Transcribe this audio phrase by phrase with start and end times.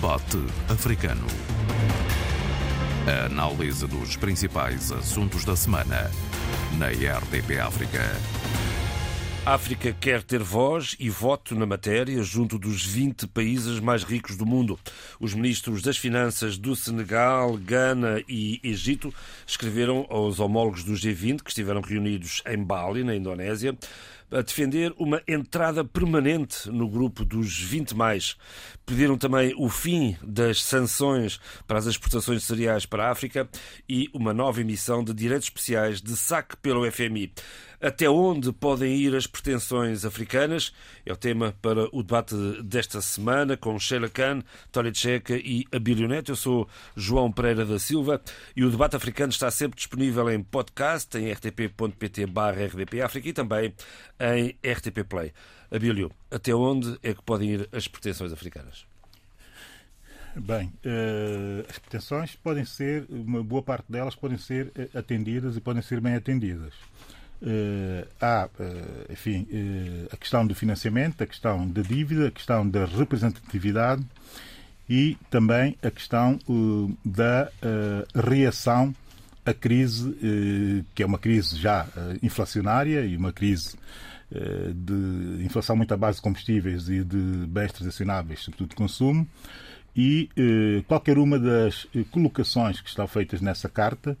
[0.00, 0.38] Debate
[0.70, 1.26] Africano.
[3.06, 6.10] A análise dos principais assuntos da semana
[6.78, 8.00] na RDP África.
[9.44, 14.38] A África quer ter voz e voto na matéria junto dos 20 países mais ricos
[14.38, 14.78] do mundo.
[15.18, 19.12] Os ministros das Finanças do Senegal, Gana e Egito
[19.46, 23.76] escreveram aos homólogos do G20 que estiveram reunidos em Bali, na Indonésia,
[24.30, 28.36] a defender uma entrada permanente no grupo dos 20 mais.
[28.86, 33.48] Pediram também o fim das sanções para as exportações de cereais para a África
[33.88, 37.32] e uma nova emissão de direitos especiais de saque pelo FMI.
[37.80, 40.70] Até onde podem ir as pretensões africanas?
[41.06, 46.06] É o tema para o debate desta semana com Sheila Khan, Tória Checa e Abílio
[46.06, 46.32] Neto.
[46.32, 48.20] Eu sou João Pereira da Silva
[48.54, 53.74] e o debate africano está sempre disponível em podcast em rtp.pt rdpafrica e também
[54.20, 55.32] em RTP Play.
[55.70, 58.84] Abílio, até onde é que podem ir as pretensões africanas?
[60.36, 65.80] Bem, uh, as pretensões podem ser, uma boa parte delas podem ser atendidas e podem
[65.80, 66.74] ser bem atendidas.
[67.42, 72.68] Uh, há, uh, enfim, uh, a questão do financiamento, a questão da dívida, a questão
[72.68, 74.04] da representatividade
[74.86, 76.36] e também a questão
[77.04, 77.48] da
[78.12, 78.92] reação
[79.46, 80.12] à crise,
[80.96, 81.86] que é uma crise já
[82.20, 83.76] inflacionária e uma crise
[84.74, 89.28] de inflação muito à base de combustíveis e de bens transacionáveis, sobretudo de consumo,
[89.94, 90.28] e
[90.88, 94.18] qualquer uma das colocações que estão feitas nessa carta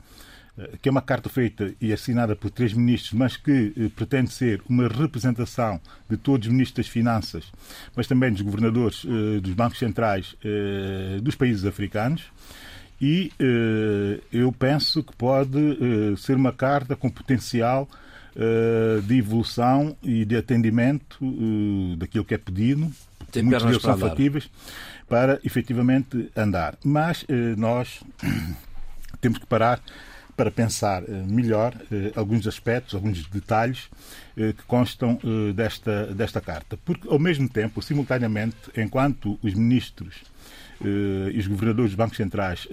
[0.80, 4.62] que é uma carta feita e assinada por três ministros, mas que eh, pretende ser
[4.68, 7.52] uma representação de todos os ministros das Finanças,
[7.94, 12.24] mas também dos governadores eh, dos bancos centrais eh, dos países africanos.
[13.00, 17.88] E eh, eu penso que pode eh, ser uma carta com potencial
[18.36, 21.18] eh, de evolução e de atendimento
[21.96, 22.92] daquilo que é pedido,
[23.32, 24.50] Tem muitos deles são factíveis,
[25.08, 26.76] para efetivamente andar.
[26.84, 27.24] Mas
[27.56, 28.00] nós
[29.20, 29.80] temos que parar
[30.40, 33.90] para pensar eh, melhor eh, alguns aspectos, alguns detalhes
[34.38, 35.18] eh, que constam
[35.54, 36.78] desta, desta carta.
[36.82, 40.22] Porque, ao mesmo tempo, simultaneamente, enquanto os ministros
[40.82, 42.66] e os governadores dos bancos centrais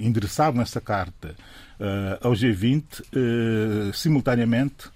[0.00, 1.36] endereçavam essa carta
[2.20, 2.82] ao G20,
[3.94, 4.90] simultaneamente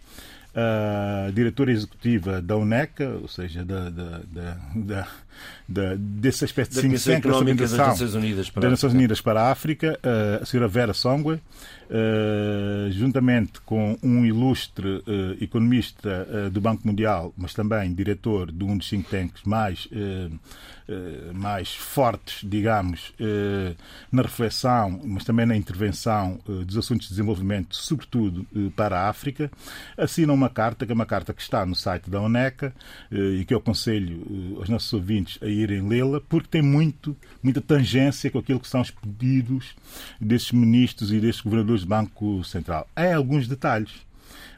[0.53, 4.21] a diretora executiva da UNECA, ou seja, da, da,
[4.75, 5.09] da,
[5.69, 7.22] da desse aspecto da think tank
[7.56, 9.99] das Nações Unidas para, das Nações Unidas para a África,
[10.41, 11.41] a senhora Vera Songwe,
[11.84, 15.03] Uh, juntamente com um ilustre uh,
[15.39, 19.89] economista do Banco Mundial, mas também diretor de um dos think tanks mais,
[21.33, 23.12] mais fortes, digamos,
[24.11, 28.47] na reflexão, mas também na intervenção dos assuntos de desenvolvimento, sobretudo
[28.77, 29.50] para a África,
[29.97, 32.75] assina uma carta, que é uma carta que está no site da ONECA
[33.11, 38.31] e que eu aconselho aos nossos ouvintes a irem lê-la, porque tem muito, muita tangência
[38.31, 39.75] com aquilo que são os pedidos
[40.21, 42.89] desses ministros e desses governadores do Banco Central.
[42.95, 43.93] Há alguns detalhes.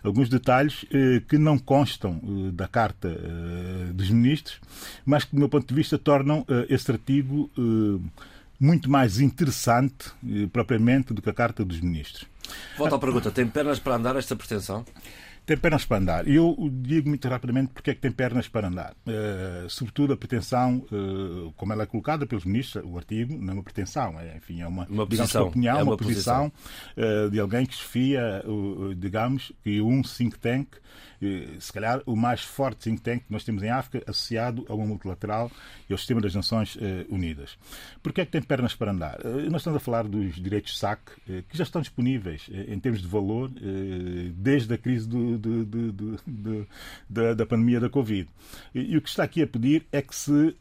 [0.02, 4.60] Alguns detalhes eh, que não constam eh, da Carta eh, dos Ministros,
[5.04, 8.22] mas que, do meu ponto de vista, tornam eh, esse artigo eh,
[8.58, 12.24] muito mais interessante, eh, propriamente, do que a Carta dos Ministros.
[12.78, 14.84] Volto à pergunta: tem pernas para andar esta pretensão?
[15.46, 16.26] Tem pernas para andar.
[16.26, 18.96] Eu digo muito rapidamente porque é que tem pernas para andar.
[19.06, 23.54] Uh, sobretudo a pretensão, uh, como ela é colocada pelos ministros, o artigo não é
[23.54, 27.26] uma pretensão, é, enfim, é uma, uma digamos, posição, opinião, é uma, uma posição, posição
[27.26, 28.42] uh, de alguém que desfia,
[28.98, 30.66] digamos, que um think tank
[31.58, 34.86] se calhar o mais forte think tank que nós temos em África, associado a uma
[34.86, 35.50] multilateral
[35.88, 36.76] e ao sistema das Nações
[37.08, 37.56] Unidas.
[38.02, 39.18] Porquê é que tem pernas para andar?
[39.50, 41.12] Nós estamos a falar dos direitos de saque,
[41.48, 43.50] que já estão disponíveis em termos de valor
[44.34, 46.66] desde a crise do, de, de,
[47.08, 48.28] da, da, pandemia da Covid.
[48.74, 50.56] E, o que está aqui a pedir é que se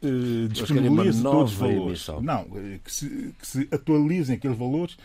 [0.50, 1.86] disponibilize todos os valores.
[1.86, 2.20] Emissão.
[2.20, 4.96] Não, eh, que se, que se, atualizem aqueles valores,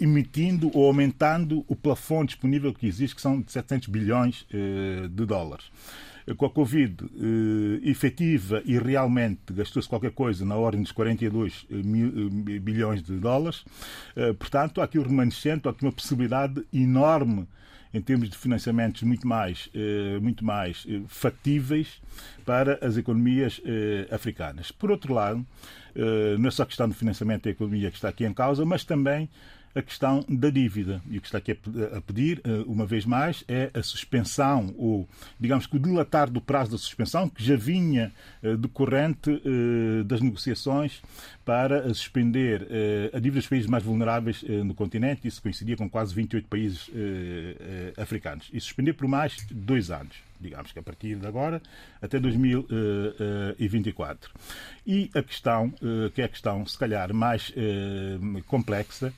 [0.00, 4.46] emitindo ou aumentando o plafond disponível que existe, que são de 700 bilhões
[5.10, 5.70] de dólares
[6.34, 12.28] com a Covid eh, efetiva e realmente gastou-se qualquer coisa na ordem dos 42 mil,
[12.60, 13.64] bilhões de dólares.
[14.16, 17.46] Eh, portanto, há aqui o remanescente, há aqui uma possibilidade enorme
[17.96, 22.00] em termos de financiamentos muito mais, eh, muito mais eh, factíveis
[22.44, 24.70] para as economias eh, africanas.
[24.70, 25.44] Por outro lado,
[26.38, 28.84] não é só a questão do financiamento da economia que está aqui em causa, mas
[28.84, 29.30] também
[29.76, 31.02] a questão da dívida.
[31.10, 35.06] E o que está aqui a pedir, eh, uma vez mais, é a suspensão, ou
[35.38, 38.10] digamos que o dilatar do prazo da suspensão, que já vinha
[38.42, 41.02] eh, decorrente eh, das negociações
[41.44, 42.66] para suspender
[43.12, 45.28] a dívida dos países mais vulneráveis no continente.
[45.28, 46.90] Isso coincidia com quase 28 países
[47.96, 48.50] africanos.
[48.52, 50.16] E suspender por mais dois anos.
[50.46, 51.60] Digamos que a partir de agora
[52.00, 54.32] até 2024.
[54.86, 55.70] E a questão,
[56.14, 57.52] que é a questão se calhar mais
[58.46, 59.12] complexa,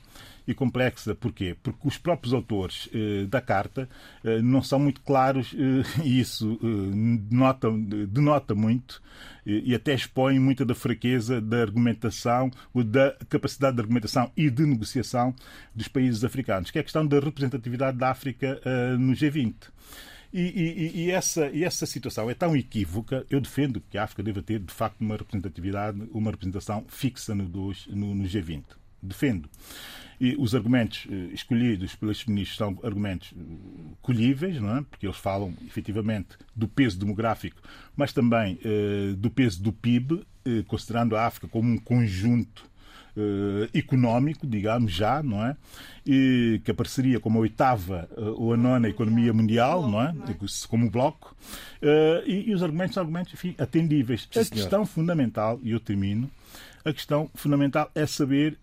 [0.49, 1.13] e complexa.
[1.13, 1.55] Porquê?
[1.61, 3.87] Porque os próprios autores eh, da carta
[4.23, 6.59] eh, não são muito claros eh, e isso
[7.29, 7.69] denota,
[8.07, 9.01] denota muito
[9.45, 14.63] e até expõe muita da fraqueza da argumentação, ou da capacidade de argumentação e de
[14.63, 15.33] negociação
[15.73, 18.61] dos países africanos, que é a questão da representatividade da África
[18.99, 19.55] no G20.
[20.31, 24.21] E, e, e, essa, e essa situação é tão equívoca, eu defendo que a África
[24.21, 28.63] deva ter, de facto, uma representatividade, uma representação fixa no, no, no G20.
[29.01, 29.49] Defendo.
[30.19, 33.41] E os argumentos eh, escolhidos pelos ministros são argumentos eh,
[34.01, 34.81] colhíveis, não é?
[34.81, 37.61] porque eles falam efetivamente do peso demográfico,
[37.95, 42.68] mas também eh, do peso do PIB, eh, considerando a África como um conjunto
[43.19, 45.55] eh, económico, digamos já, não é?
[46.05, 50.13] E que apareceria como a oitava eh, ou a nona economia mundial, não é?
[50.69, 51.35] Como bloco.
[52.25, 54.27] E, e, os argumentos são argumentos, enfim, atendíveis.
[54.35, 56.29] a questão fundamental, e eu termino,
[56.85, 58.57] a questão fundamental é saber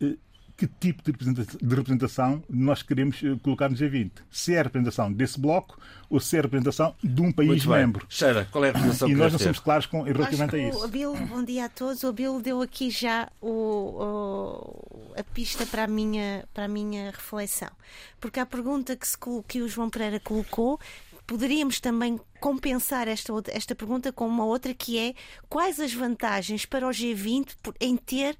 [0.56, 4.10] que tipo de representação nós queremos eh, colocar no G20.
[4.30, 8.06] Se é a representação desse bloco ou se é a representação de um país membro.
[8.08, 10.84] Sheila, qual é a representação E que nós não somos claros com, relativamente a isso.
[10.84, 12.02] O Bill, bom dia a todos.
[12.04, 17.10] O Bill deu aqui já o, o, a pista para a, minha, para a minha
[17.10, 17.70] reflexão.
[18.18, 20.80] Porque a pergunta que, se, que o João Pereira colocou
[21.26, 25.14] poderíamos também compensar esta, esta pergunta com uma outra que é
[25.48, 27.48] quais as vantagens para o G20
[27.80, 28.38] em ter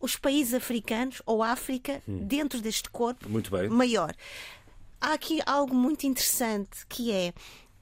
[0.00, 2.18] os países africanos ou África hum.
[2.26, 3.28] dentro deste corpo
[3.70, 4.14] maior.
[5.00, 7.32] Há aqui algo muito interessante que é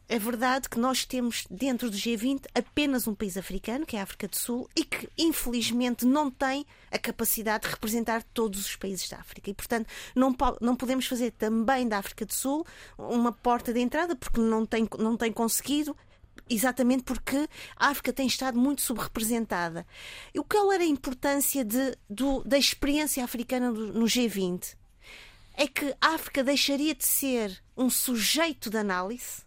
[0.06, 4.02] é verdade que nós temos dentro do G20 apenas um país africano, que é a
[4.02, 9.08] África do Sul, e que infelizmente não tem a capacidade de representar todos os países
[9.08, 9.50] da África.
[9.50, 12.66] E, portanto, não, não podemos fazer também da África do Sul
[12.98, 15.96] uma porta de entrada, porque não tem, não tem conseguido
[16.48, 19.86] exatamente porque a África tem estado muito subrepresentada.
[20.34, 24.76] E qual era a importância de, do, da experiência africana no G20?
[25.56, 29.44] É que a África deixaria de ser um sujeito de análise,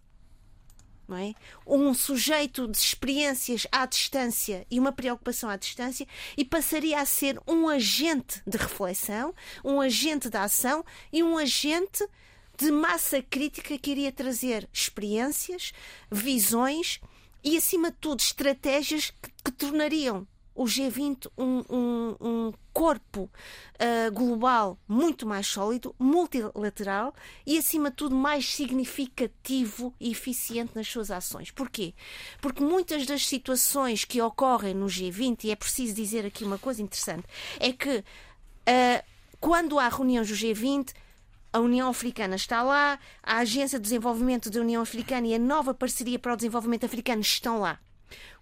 [1.07, 1.33] não é?
[1.65, 7.39] um sujeito de experiências à distância e uma preocupação à distância e passaria a ser
[7.47, 9.33] um agente de reflexão,
[9.63, 12.05] um agente de ação e um agente
[12.57, 15.71] de massa crítica que iria trazer experiências,
[16.11, 16.99] visões
[17.43, 20.27] e, acima de tudo, estratégias que, que tornariam
[20.57, 23.29] o G20 um, um, um corpo
[23.75, 27.13] uh, global muito mais sólido, multilateral
[27.45, 31.51] e, acima de tudo, mais significativo e eficiente nas suas ações.
[31.51, 31.93] Porquê?
[32.41, 36.81] Porque muitas das situações que ocorrem no G20, e é preciso dizer aqui uma coisa
[36.81, 37.27] interessante,
[37.59, 39.05] é que uh,
[39.39, 40.91] quando há reuniões do G20,
[41.57, 45.73] a União Africana está lá, a Agência de Desenvolvimento da União Africana e a nova
[45.73, 47.79] parceria para o desenvolvimento africano estão lá.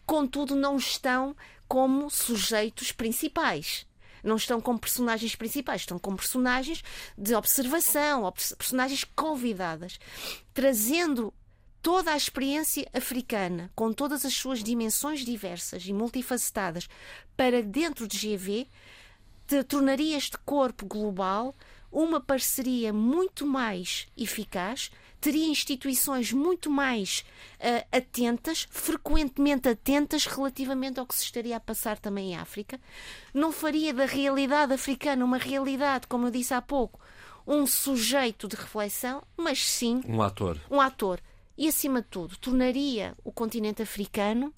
[0.06, 1.35] Contudo, não estão
[1.67, 3.88] como sujeitos principais.
[4.21, 6.83] Não estão como personagens principais, estão como personagens
[7.17, 9.97] de observação, personagens convidadas,
[10.53, 11.33] trazendo
[11.81, 16.89] toda a experiência africana, com todas as suas dimensões diversas e multifacetadas,
[17.38, 18.67] para dentro de GV,
[19.67, 21.56] tornaria este corpo global
[21.95, 27.24] uma parceria muito mais eficaz, teria instituições muito mais
[27.59, 32.77] uh, atentas, frequentemente atentas relativamente ao que se estaria a passar também em África.
[33.34, 37.00] Não faria da realidade africana uma realidade, como eu disse há pouco,
[37.48, 40.60] um sujeito de reflexão, mas sim um ator.
[40.69, 41.22] Um ator.
[41.58, 44.53] E acima de tudo, tornaria o continente africano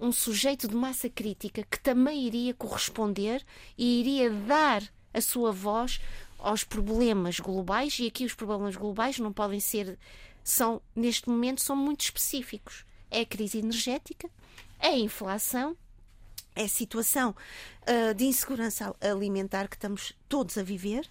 [0.00, 3.44] um sujeito de massa crítica que também iria corresponder
[3.76, 4.82] e iria dar
[5.14, 6.00] a sua voz
[6.44, 9.98] aos problemas globais, e aqui os problemas globais não podem ser,
[10.42, 12.84] são, neste momento, são muito específicos.
[13.10, 14.28] É a crise energética,
[14.78, 15.74] é a inflação,
[16.54, 17.34] é a situação
[17.82, 21.08] uh, de insegurança alimentar que estamos todos a viver.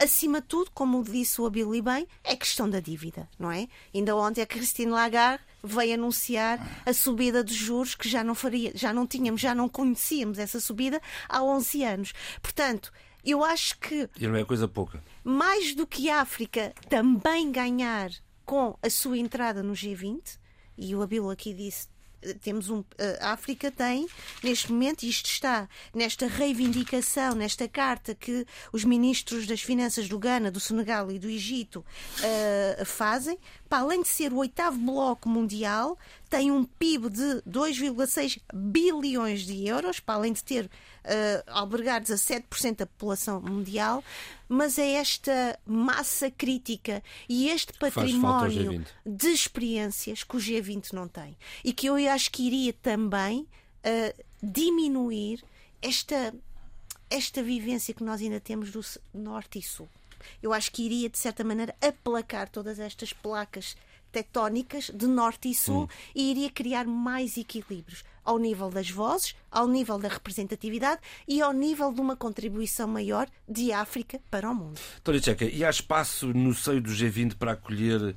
[0.00, 3.66] Acima de tudo, como disse o Abili bem, é questão da dívida, não é?
[3.92, 8.70] Ainda ontem a Christine Lagarde veio anunciar a subida dos juros que já não faria,
[8.76, 12.12] já não tínhamos, já não conhecíamos essa subida há 11 anos.
[12.40, 12.92] Portanto,
[13.30, 14.08] eu acho que.
[14.18, 15.02] E não é coisa pouca.
[15.24, 18.10] Mais do que a África também ganhar
[18.44, 20.38] com a sua entrada no G20,
[20.76, 21.88] e o Abilo aqui disse
[22.40, 22.82] temos um
[23.20, 24.08] a África tem
[24.42, 30.50] neste momento isto está nesta reivindicação nesta carta que os ministros das finanças do Ghana
[30.50, 31.84] do Senegal e do Egito
[32.18, 38.40] uh, fazem para além de ser o oitavo bloco mundial, tem um PIB de 2,6
[38.52, 40.68] bilhões de euros, para além de ter uh,
[41.46, 44.04] albergar 17% da população mundial,
[44.48, 51.36] mas é esta massa crítica e este património de experiências que o G20 não tem.
[51.64, 55.42] E que eu acho que iria também uh, diminuir
[55.80, 56.34] esta,
[57.08, 58.80] esta vivência que nós ainda temos do
[59.14, 59.88] norte e sul.
[60.42, 63.76] Eu acho que iria, de certa maneira, aplacar todas estas placas
[64.10, 65.88] tectónicas de norte e sul hum.
[66.14, 71.52] e iria criar mais equilíbrios ao nível das vozes, ao nível da representatividade e ao
[71.52, 74.78] nível de uma contribuição maior de África para o mundo.
[75.02, 78.14] Tória Tcheca, e há espaço no seio do G20 para acolher uh,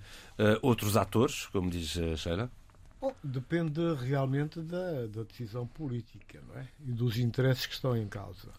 [0.62, 2.52] outros atores, como diz a Sheila?
[3.00, 6.68] Bom, depende realmente da, da, decisão política não é?
[6.86, 8.50] e dos interesses que estão em causa.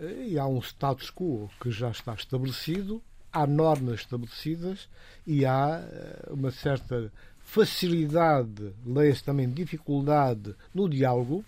[0.00, 3.02] E há um status quo que já está estabelecido,
[3.32, 4.88] há normas estabelecidas
[5.26, 7.10] e há eh, uma certa
[7.42, 11.44] facilidade, leia-se também dificuldade no diálogo,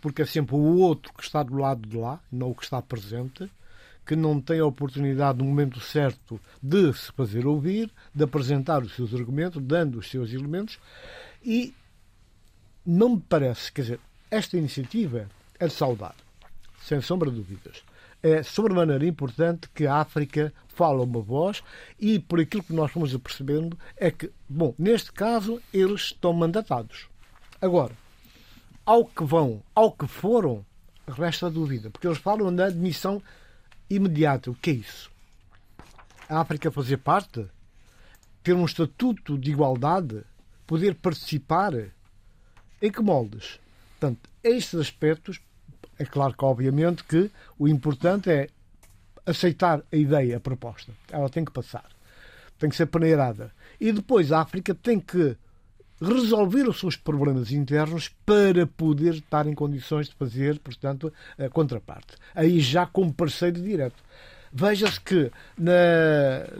[0.00, 2.80] porque é sempre o outro que está do lado de lá, não o que está
[2.82, 3.50] presente,
[4.04, 8.94] que não tem a oportunidade no momento certo de se fazer ouvir, de apresentar os
[8.94, 10.78] seus argumentos, dando os seus elementos,
[11.44, 11.74] e
[12.84, 16.16] não me parece, quer dizer, esta iniciativa é de saudar,
[16.80, 17.82] sem sombra de dúvidas.
[18.22, 21.62] É sobremaneira importante que a África fale uma voz
[21.98, 27.08] e, por aquilo que nós fomos percebendo, é que, bom, neste caso, eles estão mandatados.
[27.60, 27.92] Agora,
[28.84, 30.64] ao que vão, ao que foram,
[31.06, 33.22] resta dúvida, porque eles falam da admissão
[33.88, 34.50] imediata.
[34.50, 35.10] O que é isso?
[36.28, 37.46] A África fazer parte?
[38.42, 40.24] Ter um estatuto de igualdade?
[40.72, 41.74] poder participar
[42.80, 43.60] em que moldes?
[43.90, 45.38] Portanto, estes aspectos,
[45.98, 48.48] é claro que obviamente que o importante é
[49.26, 50.92] aceitar a ideia, a proposta.
[51.10, 51.86] Ela tem que passar.
[52.58, 53.52] Tem que ser peneirada.
[53.80, 55.36] E depois a África tem que
[56.00, 62.16] resolver os seus problemas internos para poder estar em condições de fazer, portanto, a contraparte.
[62.34, 64.02] Aí já como parceiro direto.
[64.52, 65.72] Veja-se que na,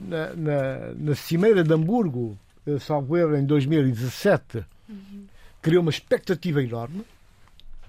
[0.00, 2.38] na, na, na Cimeira de Hamburgo,
[2.81, 5.26] salvo erro, em 2017, uhum.
[5.61, 7.04] criou uma expectativa enorme.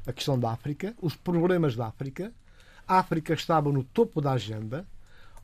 [0.06, 2.34] A questão da África, os problemas da África.
[2.88, 4.86] A África estava no topo da agenda.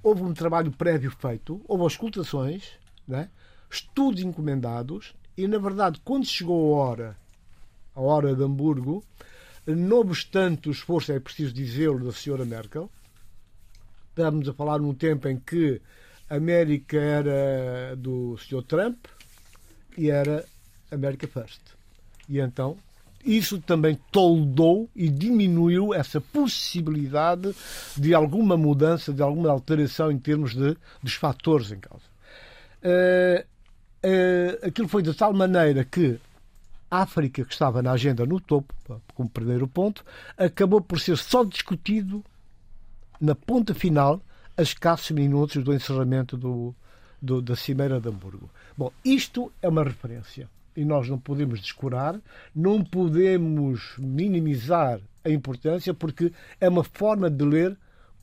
[0.01, 2.71] Houve um trabalho prévio feito, houve auscultações,
[3.07, 3.29] né?
[3.69, 7.17] estudos encomendados, e na verdade, quando chegou a hora,
[7.95, 9.03] a hora de Hamburgo,
[9.65, 12.89] não obstante o esforço, é preciso dizê-lo, da senhora Merkel,
[14.09, 15.81] estamos a falar num tempo em que
[16.29, 18.63] a América era do Sr.
[18.63, 19.05] Trump,
[19.97, 20.45] e era
[20.91, 21.61] America First.
[22.27, 22.77] E então
[23.23, 27.53] isso também toldou e diminuiu essa possibilidade
[27.95, 32.05] de alguma mudança, de alguma alteração em termos de, dos fatores em causa.
[32.81, 33.43] Uh,
[34.05, 36.19] uh, aquilo foi de tal maneira que
[36.89, 38.73] a África, que estava na agenda no topo,
[39.13, 40.03] como primeiro ponto,
[40.37, 42.23] acabou por ser só discutido
[43.19, 44.21] na ponta final,
[44.57, 46.73] a escassos minutos do encerramento do,
[47.21, 48.49] do, da Cimeira de Hamburgo.
[48.77, 50.49] Bom, isto é uma referência
[50.79, 52.17] e nós não podemos descurar,
[52.55, 57.77] não podemos minimizar a importância, porque é uma forma de ler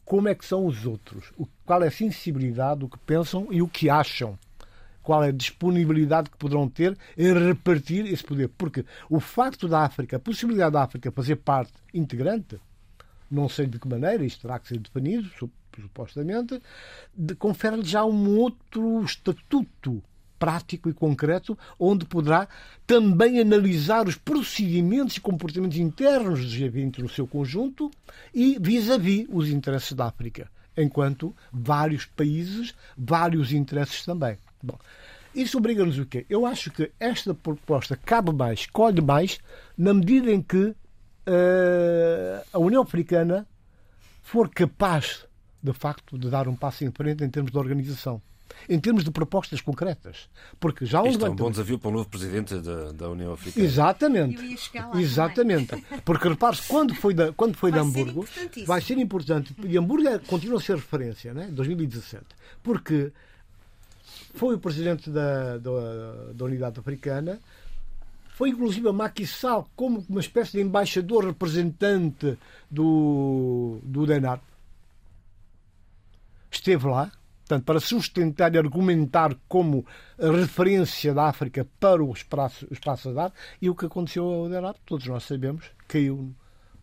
[0.06, 1.34] como é que são os outros,
[1.66, 4.38] qual é a sensibilidade, o que pensam e o que acham.
[5.02, 8.48] Qual é a disponibilidade que poderão ter em repartir esse poder.
[8.48, 12.58] Porque o facto da África, a possibilidade da África fazer parte integrante,
[13.30, 15.28] não sei de que maneira, isto terá que ser definido,
[15.78, 16.60] supostamente,
[17.38, 20.02] confere-lhe já um outro estatuto
[20.38, 22.48] prático e concreto, onde poderá
[22.86, 27.90] também analisar os procedimentos e comportamentos internos do G20 no seu conjunto
[28.34, 34.38] e vis-à-vis -vis os interesses da África, enquanto vários países, vários interesses também.
[34.62, 34.78] Bom,
[35.34, 36.24] isso obriga-nos o quê?
[36.28, 39.38] Eu acho que esta proposta cabe mais, colhe mais,
[39.76, 40.74] na medida em que uh,
[42.52, 43.46] a União Africana
[44.22, 45.26] for capaz
[45.66, 48.22] de facto, de dar um passo em frente em termos de organização.
[48.68, 50.28] Em termos de propostas concretas.
[50.58, 53.64] Porque já Isto é um bom desafio para o novo presidente da, da União Africana.
[53.64, 54.58] Exatamente.
[54.74, 55.84] Lá, Exatamente.
[56.04, 58.26] Porque repare-se, quando foi, da, quando foi de Hamburgo,
[58.66, 59.54] vai ser importante.
[59.64, 61.48] E Hamburgo é, continua a ser referência, né?
[61.50, 62.24] 2017.
[62.62, 63.12] Porque
[64.34, 67.38] foi o presidente da, da, da Unidade Africana,
[68.28, 72.36] foi inclusive a Macky Sall como uma espécie de embaixador representante
[72.70, 74.40] do, do DENAR
[76.50, 77.10] esteve lá,
[77.46, 79.86] portanto, para sustentar e argumentar como
[80.18, 84.76] referência da África para o espaço, o espaço da e o que aconteceu ao Darab,
[84.84, 86.34] todos nós sabemos, caiu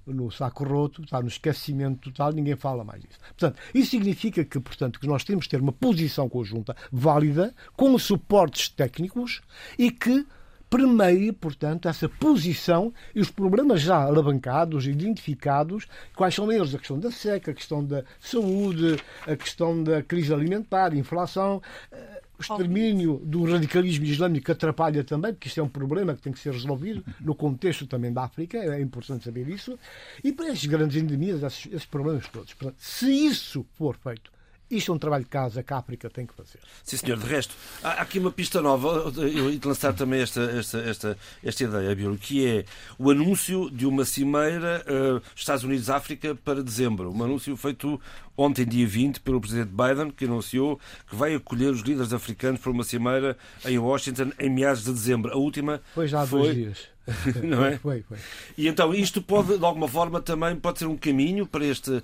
[0.08, 3.20] no saco roto, está no esquecimento total, ninguém fala mais disso.
[3.20, 7.98] Portanto, isso significa que, portanto, que nós temos que ter uma posição conjunta válida, com
[8.00, 9.42] suportes técnicos
[9.78, 10.26] e que
[10.74, 16.74] permeie, portanto, essa posição e os problemas já alavancados, identificados, quais são eles?
[16.74, 21.62] A questão da seca, a questão da saúde, a questão da crise alimentar, inflação,
[21.92, 26.24] eh, o extermínio do radicalismo islâmico que atrapalha também, porque isto é um problema que
[26.24, 29.78] tem que ser resolvido no contexto também da África, é importante saber isso,
[30.24, 32.52] e para esses grandes endemias, esses, esses problemas todos.
[32.56, 34.32] Portanto, se isso for feito
[34.78, 36.60] isto é um trabalho de casa que a África tem que fazer.
[36.84, 37.18] Sim, senhor.
[37.18, 39.12] De resto, há aqui uma pista nova.
[39.18, 42.66] Eu ia lançar também esta, esta, esta, esta ideia, Bílio, que é
[42.98, 47.12] o anúncio de uma cimeira uh, Estados Unidos-África para dezembro.
[47.12, 48.00] Um anúncio feito
[48.38, 52.72] ontem, dia 20, pelo presidente Biden, que anunciou que vai acolher os líderes africanos para
[52.72, 55.32] uma cimeira em Washington em meados de dezembro.
[55.32, 56.42] A última foi já há foi...
[56.42, 56.93] dois dias.
[57.44, 57.78] Não é?
[57.78, 58.18] Foi, foi.
[58.58, 62.02] E então isto pode, de alguma forma, também pode ser um caminho para este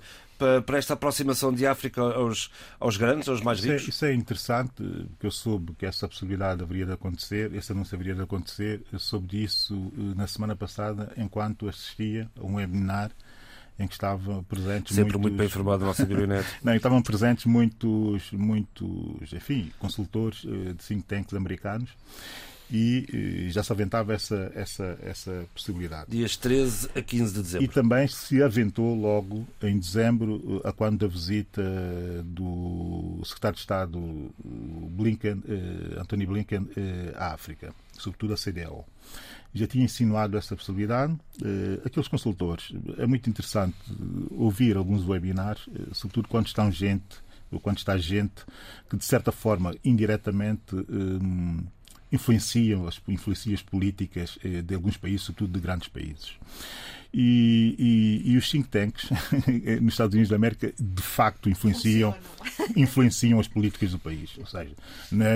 [0.64, 3.82] para, esta aproximação de África aos, aos grandes, aos mais ricos?
[3.82, 7.72] Isso é, isso é interessante, porque eu soube que essa possibilidade haveria de acontecer, esse
[7.72, 8.82] anúncio haveria de acontecer.
[8.90, 13.10] Eu soube disso eh, na semana passada, enquanto assistia a um webinar
[13.78, 15.22] em que estavam presentes sempre muitos...
[15.22, 16.48] muito bem informado nossa Bilionete.
[16.62, 21.88] não estavam presentes muitos muitos enfim consultores eh, de think tanks americanos
[22.72, 26.10] e já se aventava essa, essa, essa possibilidade.
[26.10, 27.64] Dias 13 a 15 de dezembro.
[27.64, 31.62] E também se aventou logo em dezembro, a quando da visita
[32.24, 38.84] do secretário de Estado Blinken, eh, Anthony Blinken eh, à África, sobretudo a CDO.
[39.52, 41.16] Já tinha insinuado essa possibilidade.
[41.42, 43.76] Eh, aqueles consultores, é muito interessante
[44.30, 47.18] ouvir alguns webinars, sobretudo quando estão gente,
[47.50, 48.44] ou quando está gente
[48.88, 50.76] que, de certa forma, indiretamente,
[52.12, 56.34] influenciam as, influenciam as políticas eh, de alguns países, sobretudo de grandes países.
[57.12, 57.74] E,
[58.24, 59.10] e, e, os think tanks
[59.82, 62.14] nos Estados Unidos da América de facto influenciam,
[62.76, 64.30] influenciam as políticas do país.
[64.38, 64.70] Ou seja,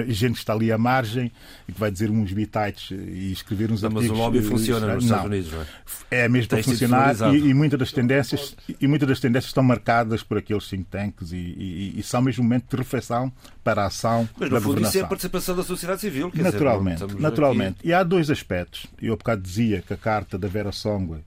[0.08, 1.32] a gente que está ali à margem
[1.68, 4.08] e que vai dizer uns bitites e escrever uns não, artigos.
[4.08, 5.66] Mas o lobby funciona nos Estados Unidos, não é?
[6.10, 10.22] É mesmo para funcionar e, e, muitas das tendências e muitas das tendências estão marcadas
[10.22, 13.32] por aqueles think tanks e, e são mesmo um momento de reflexão
[13.64, 14.90] para a ação mas, da fundo, governação.
[14.90, 16.30] Isso é a participação da sociedade civil.
[16.34, 17.78] naturalmente, dizer, naturalmente.
[17.80, 17.88] Aqui...
[17.88, 18.86] E há dois aspectos.
[19.00, 21.18] Eu há bocado dizia que a carta da Vera Songwe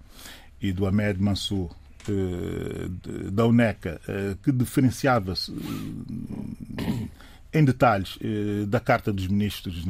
[0.61, 1.75] e do Ahmed Mansour
[2.09, 2.87] eh,
[3.31, 7.07] da UNECA, eh, que diferenciava-se eh,
[7.53, 8.19] em detalhes
[8.67, 9.83] da Carta dos Ministros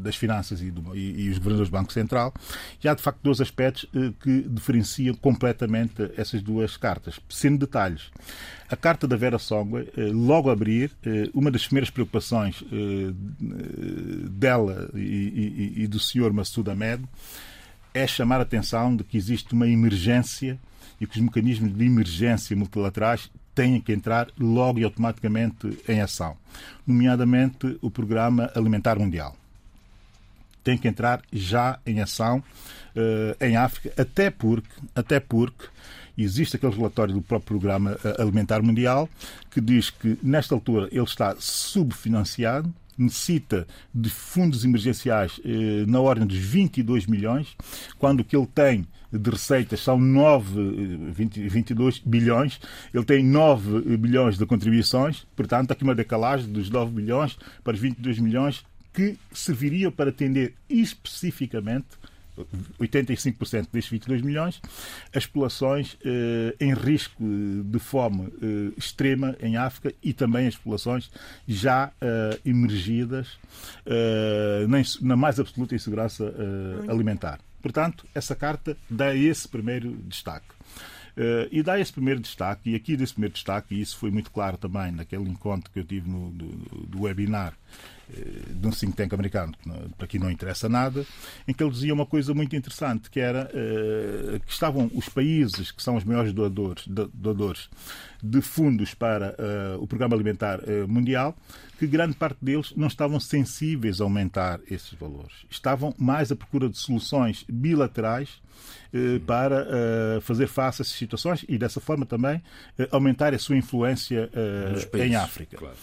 [0.00, 2.32] das Finanças e, os governadores do Banco Central,
[2.82, 3.86] e há de facto dois aspectos
[4.20, 8.10] que diferenciam completamente essas duas cartas, sendo detalhes.
[8.68, 10.90] A carta da Vera Songwe, logo a abrir,
[11.34, 12.64] uma das primeiras preocupações
[14.30, 17.04] dela e, do senhor Massoud Ahmed
[17.94, 20.58] é chamar a atenção de que existe uma emergência
[21.00, 26.36] e que os mecanismos de emergência multilaterais têm que entrar logo e automaticamente em ação,
[26.86, 29.36] nomeadamente o Programa Alimentar Mundial.
[30.64, 35.66] Tem que entrar já em ação uh, em África, até porque, até porque
[36.16, 39.08] existe aquele relatório do próprio Programa eh, Alimentar Mundial
[39.50, 46.26] que diz que, nesta altura, ele está subfinanciado necessita de fundos emergenciais eh, na ordem
[46.26, 47.56] dos 22 milhões,
[47.98, 52.60] quando o que ele tem de receitas são 9, 20, 22 bilhões,
[52.94, 57.80] ele tem 9 bilhões de contribuições, portanto, aqui uma decalagem dos 9 bilhões para os
[57.80, 61.86] 22 milhões que serviriam para atender especificamente
[62.80, 64.60] 85% destes 22 milhões,
[65.14, 71.10] as populações eh, em risco de fome eh, extrema em África e também as populações
[71.46, 73.38] já eh, emergidas
[73.86, 74.66] eh,
[75.00, 77.40] na, mais absoluta insegurança eh, alimentar.
[77.60, 80.46] Portanto, essa carta dá esse primeiro destaque.
[81.14, 84.30] Uh, e dá esse primeiro destaque, e aqui desse primeiro destaque, e isso foi muito
[84.30, 86.46] claro também naquele encontro que eu tive no, do,
[86.86, 87.52] do webinar
[88.50, 91.04] de um think tank americano, que para aqui não interessa nada,
[91.46, 95.70] em que ele dizia uma coisa muito interessante, que era uh, que estavam os países
[95.70, 97.68] que são os maiores doadores, doadores
[98.22, 101.36] de fundos para uh, o Programa Alimentar Mundial,
[101.78, 105.46] que grande parte deles não estavam sensíveis a aumentar esses valores.
[105.50, 108.41] Estavam mais à procura de soluções bilaterais
[109.26, 109.66] para
[110.20, 112.42] fazer face a essas situações e, dessa forma, também
[112.90, 114.30] aumentar a sua influência
[114.94, 115.56] em África.
[115.56, 115.76] Claro.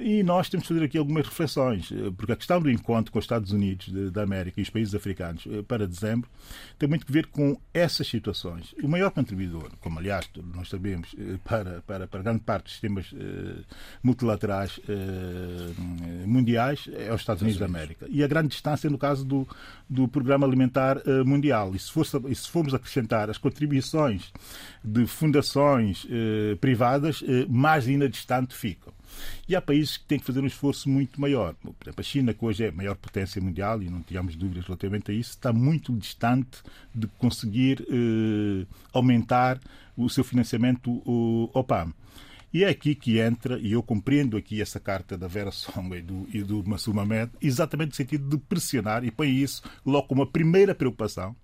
[0.00, 3.18] E nós temos que fazer aqui algumas reflexões, eh, porque a questão do encontro com
[3.18, 6.30] os Estados Unidos da América e os países africanos para dezembro
[6.78, 8.72] tem muito que ver com essas situações.
[8.80, 13.12] O maior contribuidor, como aliás nós sabemos, para, para, para grande parte dos sistemas
[14.00, 14.78] multilaterais
[16.24, 18.06] mundiais é os Estados Unidos da América.
[18.08, 19.48] E a grande distância no caso do,
[19.90, 21.74] do Programa Alimentar Mundial.
[21.78, 24.32] E se, for, e se formos acrescentar as contribuições
[24.84, 28.92] de fundações eh, privadas, eh, mais ainda distante ficam.
[29.48, 31.54] E há países que têm que fazer um esforço muito maior.
[31.54, 34.66] Por exemplo, a China, que hoje é a maior potência mundial, e não tínhamos dúvidas
[34.66, 36.62] relativamente a isso, está muito distante
[36.94, 39.60] de conseguir eh, aumentar
[39.96, 41.02] o seu financiamento
[41.54, 41.92] ao PAM.
[42.52, 46.00] E é aqui que entra, e eu compreendo aqui essa carta da Vera Song e
[46.00, 46.64] do, e do
[47.42, 51.36] exatamente no sentido de pressionar, e põe isso logo como a primeira preocupação,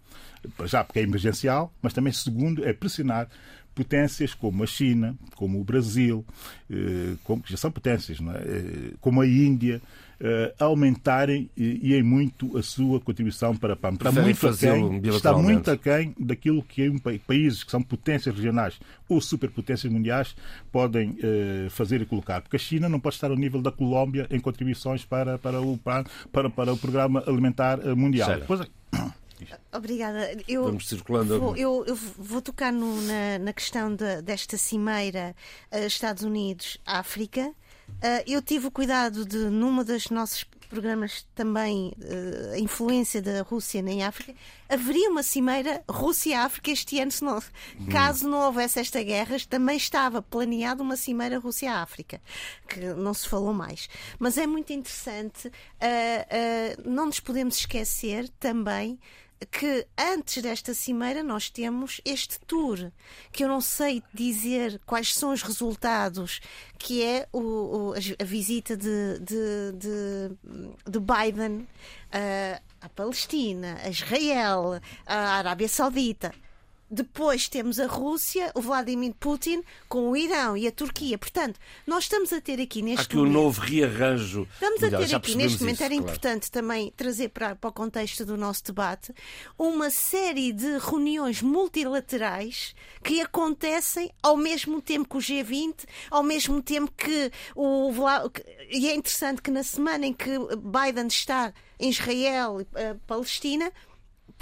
[0.64, 3.28] já porque é emergencial, mas também, segundo, é pressionar
[3.74, 6.24] potências como a China, como o Brasil,
[6.70, 8.22] eh, como, que já são potências, é?
[8.22, 9.82] Eh, como a Índia,
[10.58, 13.94] aumentarem e, e, em muito a sua contribuição para a PAM.
[13.94, 18.78] Está muito, aquém, está muito aquém daquilo que é um, países que são potências regionais
[19.08, 20.34] ou superpotências mundiais
[20.72, 22.40] podem uh, fazer e colocar.
[22.42, 25.78] Porque a China não pode estar ao nível da Colômbia em contribuições para, para, o,
[25.78, 28.30] para, para o Programa Alimentar eh, Mundial.
[29.72, 30.36] Obrigada.
[30.46, 31.38] Eu Vamos circulando.
[31.38, 35.34] Vou, eu, eu vou tocar no, na, na, questão de, desta cimeira
[35.72, 37.52] uh, Estados Unidos-África.
[38.02, 43.42] Uh, eu tive o cuidado de, numa dos nossos programas também, uh, a influência da
[43.42, 44.34] Rússia na África,
[44.68, 47.86] haveria uma cimeira Rússia-África este ano, se não, hum.
[47.90, 52.20] caso não houvesse esta guerra, também estava planeada uma cimeira Rússia-África,
[52.68, 53.88] que não se falou mais.
[54.18, 58.98] Mas é muito interessante, uh, não nos podemos esquecer também
[59.50, 62.90] que antes desta cimeira nós temos este tour,
[63.32, 66.40] que eu não sei dizer quais são os resultados,
[66.78, 73.88] que é o, o, a visita de, de, de, de Biden uh, à Palestina, a
[73.88, 76.32] Israel, à Arábia Saudita.
[76.94, 81.18] Depois temos a Rússia, o Vladimir Putin, com o Irão e a Turquia.
[81.18, 83.30] Portanto, nós estamos a ter aqui neste aqui momento.
[83.30, 84.48] Aqui um novo rearranjo.
[84.54, 86.08] Estamos a ter aqui neste momento, isso, era claro.
[86.08, 89.12] importante também trazer para, para o contexto do nosso debate,
[89.58, 95.74] uma série de reuniões multilaterais que acontecem ao mesmo tempo que o G20,
[96.12, 97.90] ao mesmo tempo que o.
[98.70, 103.72] E é interessante que na semana em que Biden está em Israel e uh, Palestina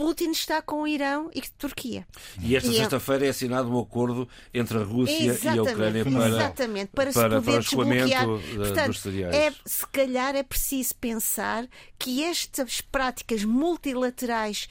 [0.03, 2.05] Putin está com o Irão e Turquia.
[2.41, 6.05] E esta é- sexta-feira é assinado um acordo entre a Rússia exatamente, e a Ucrânia
[6.05, 8.27] para, exatamente, para, para, se poder para desbloquear.
[8.27, 14.69] Portanto, é, se calhar é preciso pensar que estas práticas multilaterais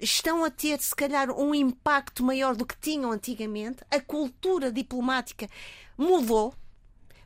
[0.00, 3.78] estão a ter, se calhar, um impacto maior do que tinham antigamente.
[3.90, 5.48] A cultura diplomática
[5.96, 6.52] mudou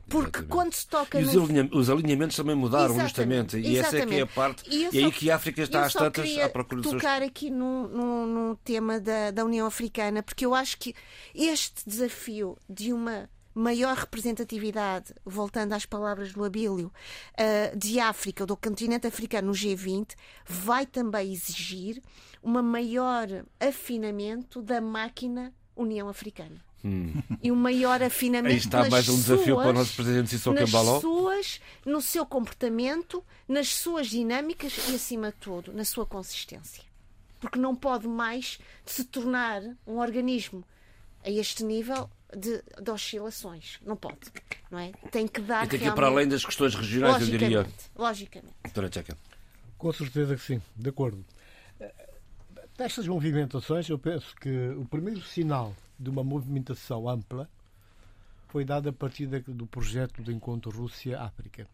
[0.07, 0.49] porque Exatamente.
[0.49, 1.19] quando se toca.
[1.19, 1.77] E os, no...
[1.77, 3.57] os alinhamentos também mudaram, Exatamente.
[3.57, 3.57] justamente.
[3.57, 3.85] E Exatamente.
[3.85, 4.63] essa é que é a parte.
[4.69, 7.29] E, e aí que a África está às tantas à procura de tocar seus...
[7.29, 10.93] aqui no, no, no tema da, da União Africana, porque eu acho que
[11.33, 18.57] este desafio de uma maior representatividade, voltando às palavras do Abílio, uh, de África, do
[18.57, 20.13] continente africano no G20,
[20.45, 22.01] vai também exigir
[22.43, 23.27] uma maior
[23.59, 26.64] afinamento da máquina União Africana.
[26.85, 27.11] Hum.
[27.41, 28.53] E um maior afinamento.
[28.53, 31.01] Aí está mais um desafio suas, para o nosso presidente Sissoko Embaló.
[31.01, 36.83] Suas, no seu comportamento, nas suas dinâmicas e, acima de tudo, na sua consistência.
[37.39, 40.63] Porque não pode mais se tornar um organismo
[41.23, 43.79] a este nível de, de oscilações.
[43.83, 44.19] Não pode.
[44.69, 44.91] Não é?
[45.09, 45.65] Tem que dar.
[45.65, 47.65] E tem que ir para além das questões regionais, eu diria.
[47.95, 48.53] Logicamente.
[48.63, 49.17] Doutora.
[49.75, 51.25] Com certeza que sim, de acordo.
[52.77, 57.49] Destas movimentações, eu penso que o primeiro sinal de uma movimentação ampla
[58.47, 61.67] foi dada a partir do projeto do encontro Rússia-África.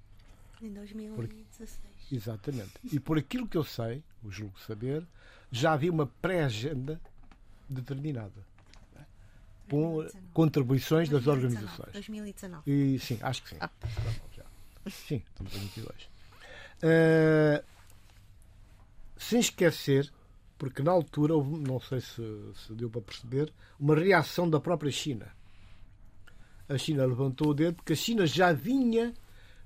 [0.62, 1.80] Em 2016.
[2.10, 2.16] Por...
[2.16, 2.72] Exatamente.
[2.92, 5.06] E por aquilo que eu sei, o julgo saber,
[5.52, 7.00] já havia uma pré-agenda
[7.70, 8.52] determinada.
[9.70, 10.28] Com 2019.
[10.34, 11.14] contribuições 2019.
[11.14, 11.94] das organizações.
[11.94, 12.64] 2019.
[12.70, 13.58] E, sim, acho que sim.
[13.60, 13.70] Ah.
[14.90, 16.10] Sim, estamos em 22.
[16.84, 17.64] Uh,
[19.18, 20.12] sem esquecer
[20.62, 22.22] porque na altura não sei se,
[22.54, 25.28] se deu para perceber, uma reação da própria China.
[26.70, 29.12] A China levantou o dedo porque a China já vinha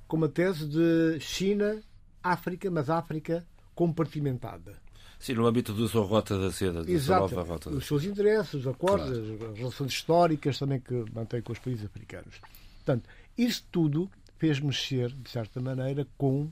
[0.07, 1.83] com uma tese de China,
[2.23, 4.79] África, mas África compartimentada.
[5.19, 8.53] Sim, no âmbito da sua rota da seda, da sua nova rota Os seus interesses,
[8.53, 9.51] os acordos, claro.
[9.51, 12.39] as relações históricas também que mantém com os países africanos.
[12.85, 16.49] Portanto, isso tudo fez mexer, de certa maneira, com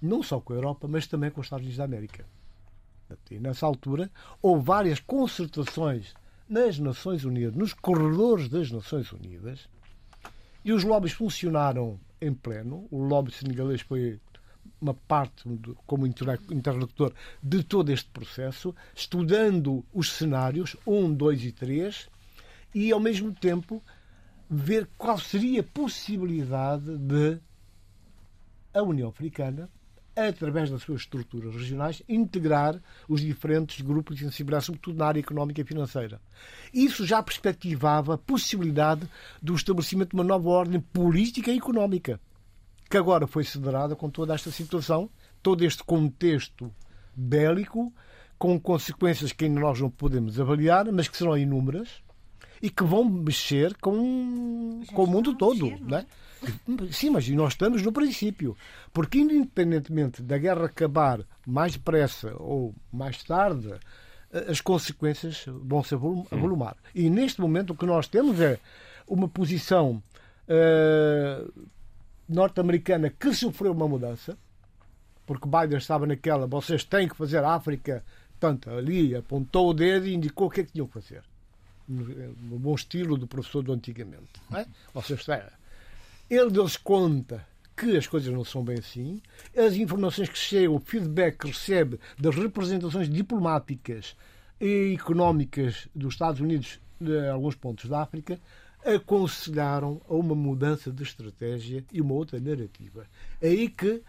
[0.00, 2.37] não só com a Europa, mas também com os Estados Unidos da América.
[3.30, 4.10] E nessa altura
[4.42, 6.14] houve várias concertações
[6.48, 9.68] nas Nações Unidas, nos corredores das Nações Unidas,
[10.64, 12.86] e os lobbies funcionaram em pleno.
[12.90, 14.18] O lobby senegalês foi
[14.80, 15.44] uma parte
[15.86, 22.08] como interlocutor de todo este processo, estudando os cenários 1, 2 e 3
[22.74, 23.82] e, ao mesmo tempo,
[24.48, 27.38] ver qual seria a possibilidade de
[28.72, 29.68] a União Africana
[30.26, 35.60] através das suas estruturas regionais, integrar os diferentes grupos de sensibilidade, sobretudo na área económica
[35.60, 36.20] e financeira.
[36.74, 39.08] Isso já perspectivava a possibilidade
[39.40, 42.18] do estabelecimento de uma nova ordem política e económica,
[42.90, 45.08] que agora foi cederada com toda esta situação,
[45.42, 46.72] todo este contexto
[47.14, 47.92] bélico,
[48.36, 52.02] com consequências que ainda nós não podemos avaliar, mas que serão inúmeras
[52.62, 55.64] e que vão mexer com, com o mundo todo.
[55.66, 56.06] Mexer, não é?
[56.92, 58.56] Sim, mas nós estamos no princípio.
[58.92, 63.74] Porque, independentemente da guerra acabar mais depressa ou mais tarde,
[64.32, 66.76] eh, as consequências vão se avolumar.
[66.94, 68.58] E neste momento o que nós temos é
[69.06, 70.02] uma posição
[70.48, 71.68] uh,
[72.28, 74.36] norte-americana que sofreu uma mudança,
[75.26, 78.04] porque Biden estava naquela, vocês têm que fazer a África,
[78.38, 81.22] tanto ali, apontou o dedo e indicou o que é que tinham que fazer.
[81.88, 84.40] No bom estilo do professor do antigamente.
[84.52, 84.66] É?
[84.92, 85.40] Vocês têm
[86.30, 89.22] ele deu conta que as coisas não são bem assim.
[89.56, 94.14] As informações que chegam, o feedback que recebe das representações diplomáticas
[94.60, 98.38] e económicas dos Estados Unidos de alguns pontos da África
[98.84, 103.06] aconselharam a uma mudança de estratégia e uma outra narrativa.
[103.42, 104.02] Aí que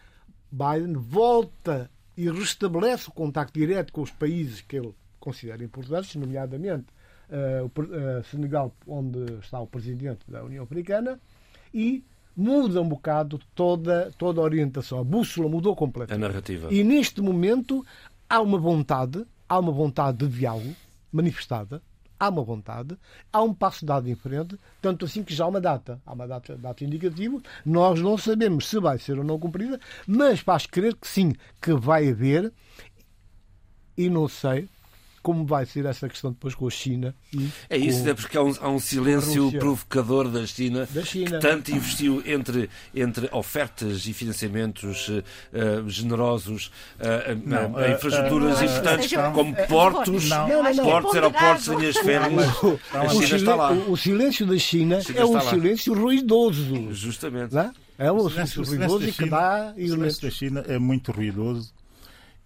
[0.52, 6.88] Biden volta e restabelece o contacto direto com os países que ele considera importantes, nomeadamente
[7.30, 11.20] uh, o Senegal, onde está o presidente da União Africana,
[11.74, 12.04] e
[12.36, 15.00] muda um bocado toda, toda a orientação.
[15.00, 16.24] A bússola mudou completamente.
[16.24, 16.74] A narrativa.
[16.74, 17.86] E neste momento
[18.30, 20.74] há uma vontade, há uma vontade de diálogo
[21.12, 21.82] manifestada,
[22.20, 22.98] há uma vontade,
[23.32, 26.28] há um passo dado em frente, tanto assim que já há uma data, há uma
[26.28, 30.96] data, data indicativa, nós não sabemos se vai ser ou não cumprida, mas faz crer
[30.96, 32.54] que sim, que vai haver,
[33.98, 34.68] e não sei,
[35.22, 37.16] como vai ser essa questão depois com a China.
[37.70, 41.40] é isso, é porque há um, há um silêncio provocador da China, da China, que
[41.40, 49.12] tanto investiu entre, entre ofertas e financiamentos uh, generosos uh, não, a, infraestruturas uh, importantes
[49.34, 52.48] como portos, não, não, portos, aeroportos, linhas férreas.
[52.94, 53.72] A China está lá.
[53.72, 56.94] O, o silêncio da China, China é um silêncio ruidoso.
[56.94, 57.54] Justamente.
[57.98, 59.74] É um silêncio ruidoso e que dá.
[59.76, 61.79] O silêncio da China é muito ruidoso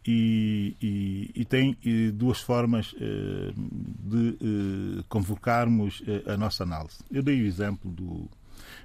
[0.06, 1.78] e, e, e tem
[2.14, 6.98] duas formas eh, de eh, convocarmos eh, a nossa análise.
[7.10, 8.30] Eu dei o exemplo do,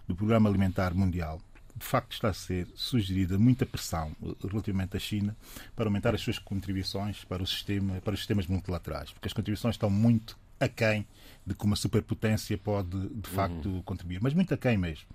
[0.07, 1.41] do Programa Alimentar Mundial.
[1.75, 4.15] De facto, está a ser sugerida muita pressão
[4.49, 5.37] relativamente à China
[5.77, 9.75] para aumentar as suas contribuições para o sistema, para os sistemas multilaterais, porque as contribuições
[9.75, 11.07] estão muito aquém
[11.47, 13.83] de que uma superpotência pode, de facto, uhum.
[13.83, 15.07] contribuir, mas muito aquém mesmo.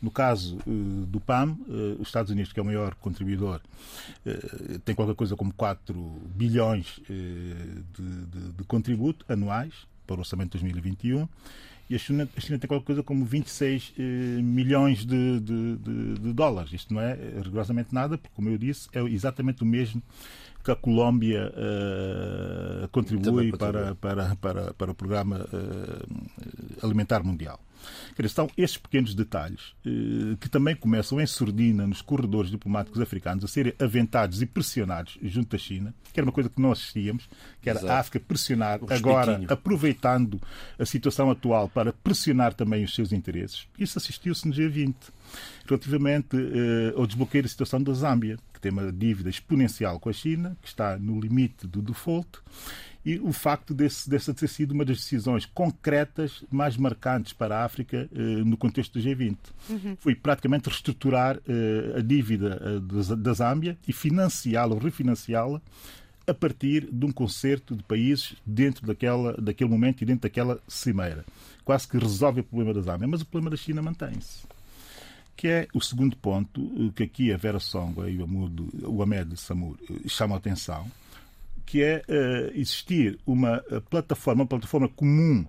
[0.00, 3.60] No caso uh, do PAM, uh, os Estados Unidos, que é o maior contribuidor,
[4.26, 5.94] uh, tem qualquer coisa como 4
[6.34, 7.54] bilhões de,
[8.02, 9.72] de, de, contributo anuais
[10.06, 11.28] para o orçamento de 2021
[11.88, 13.92] e a China, a China tem qualquer coisa como 26
[14.42, 16.72] milhões de, de, dólares.
[16.72, 20.02] Isto não é rigorosamente nada, porque, como eu disse, é exatamente o mesmo
[20.64, 27.60] que a Colômbia uh, contribui para, para, para, para o Programa uh, Alimentar Mundial.
[28.28, 33.48] São estes pequenos detalhes uh, que também começam em surdina nos corredores diplomáticos africanos a
[33.48, 37.28] serem aventados e pressionados junto da China, que era uma coisa que não assistíamos,
[37.60, 37.92] que era Exato.
[37.92, 40.40] a África pressionar, agora aproveitando
[40.78, 43.66] a situação atual para pressionar também os seus interesses.
[43.78, 44.94] Isso assistiu-se no G20
[45.66, 50.12] relativamente uh, ao desbloqueio da situação da Zâmbia, que tem uma dívida exponencial com a
[50.12, 52.28] China, que está no limite do default,
[53.04, 57.64] e o facto desse, dessa ter sido uma das decisões concretas mais marcantes para a
[57.64, 59.36] África uh, no contexto do G20.
[59.68, 59.96] Uhum.
[59.98, 65.60] Foi praticamente reestruturar uh, a dívida uh, da Zâmbia e financiá-la ou refinanciá-la
[66.26, 71.24] a partir de um concerto de países dentro daquela, daquele momento e dentro daquela cimeira.
[71.64, 74.54] Quase que resolve o problema da Zâmbia, mas o problema da China mantém-se
[75.36, 79.02] que é o segundo ponto eh, que aqui a Vera Songa e o, Amudo, o
[79.02, 80.90] Ahmed Samur eh, chamam a atenção,
[81.64, 85.44] que é uh, existir uma plataforma, uma plataforma comum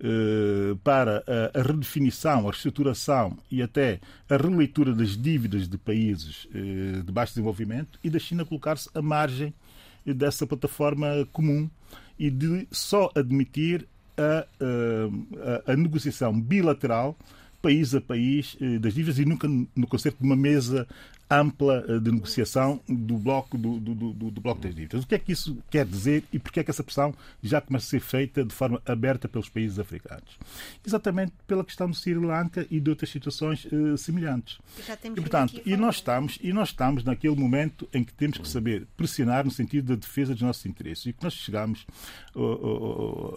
[0.00, 1.22] uh, para
[1.54, 7.98] a, redefinição, a reestruturação e até a releitura das dívidas de países de baixo desenvolvimento
[8.02, 9.54] e da China colocar-se à margem
[10.04, 11.68] dessa plataforma comum
[12.18, 13.86] e de só admitir
[14.16, 14.46] a,
[15.66, 17.16] a, a negociação bilateral
[17.62, 20.86] país a país eh, das dívidas e nunca no concerto de uma mesa
[21.32, 25.04] ampla eh, de negociação do bloco, do, do, do, do, bloco das dívidas.
[25.04, 27.86] O que é que isso quer dizer e porquê é que essa pressão já começa
[27.86, 30.38] a ser feita de forma aberta pelos países africanos?
[30.86, 34.58] Exatamente pela questão do Sri Lanka e de outras situações uh, semelhantes.
[35.04, 38.86] e, portanto, e nós estamos e nós estamos naquele momento em que temos que saber
[38.96, 41.06] pressionar no sentido da defesa dos nossos interesses.
[41.06, 41.86] E o que nós chegamos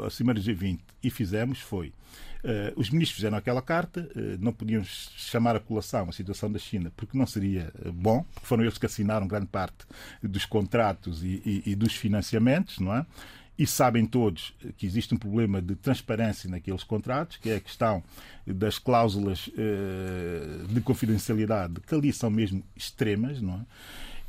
[0.06, 1.94] à Cimeira G20 e fizemos foi
[2.35, 2.35] Uh,
[2.76, 6.92] os ministros fizeram aquela carta, uh, não podiam chamar a colação a situação da China,
[6.96, 9.86] porque não seria bom, porque foram eles que assinaram grande parte
[10.22, 13.06] dos contratos e, e, e dos financiamentos, não é?
[13.58, 18.04] E sabem todos que existe um problema de transparência naqueles contratos, que é a questão
[18.46, 19.50] das cláusulas
[20.68, 23.66] de confidencialidade, que ali são mesmo extremas, não é?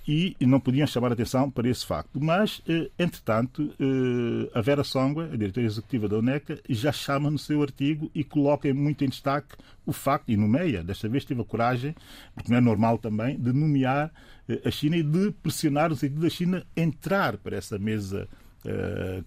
[0.06, 2.20] E não podiam chamar a atenção para esse facto.
[2.20, 7.38] Mas, eh, entretanto, eh, a Vera Songua, a diretora executiva da UNECA, já chama no
[7.38, 11.44] seu artigo e coloca muito em destaque o facto, e nomeia, desta vez teve a
[11.44, 11.94] coragem,
[12.34, 14.12] porque não é normal também, de nomear
[14.48, 18.28] eh, a China e de pressionar o sentido da China entrar para essa mesa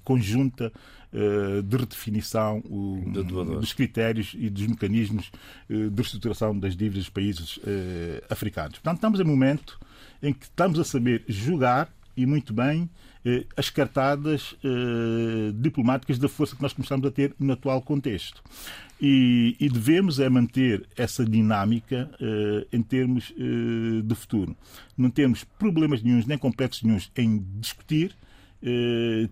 [0.03, 0.69] conjunta
[1.11, 2.61] de redefinição
[3.59, 5.31] dos critérios e dos mecanismos
[5.67, 7.59] de reestruturação das dívidas dos países
[8.29, 8.73] africanos.
[8.73, 9.79] Portanto, estamos em momento
[10.21, 12.89] em que estamos a saber jogar e muito bem
[13.25, 18.43] eh, as cartadas eh, diplomáticas da força que nós começamos a ter no atual contexto.
[19.01, 24.55] E, e devemos é manter essa dinâmica eh, em termos eh, de futuro.
[24.97, 28.28] Não temos problemas nenhums, nem complexos nenhums em discutir eh,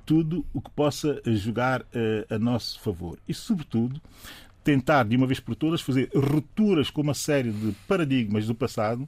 [0.06, 3.18] tudo o que possa jogar eh, a nosso favor.
[3.28, 4.02] E, sobretudo,
[4.64, 9.08] tentar, de uma vez por todas, fazer rupturas com uma série de paradigmas do passado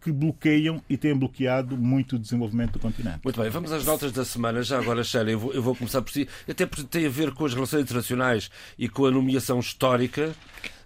[0.00, 3.20] que bloqueiam e têm bloqueado muito o desenvolvimento do continente.
[3.22, 4.62] Muito bem, vamos às notas da semana.
[4.62, 7.32] Já agora, Sheila, eu vou, eu vou começar por si, até porque tem a ver
[7.32, 10.34] com as relações internacionais e com a nomeação histórica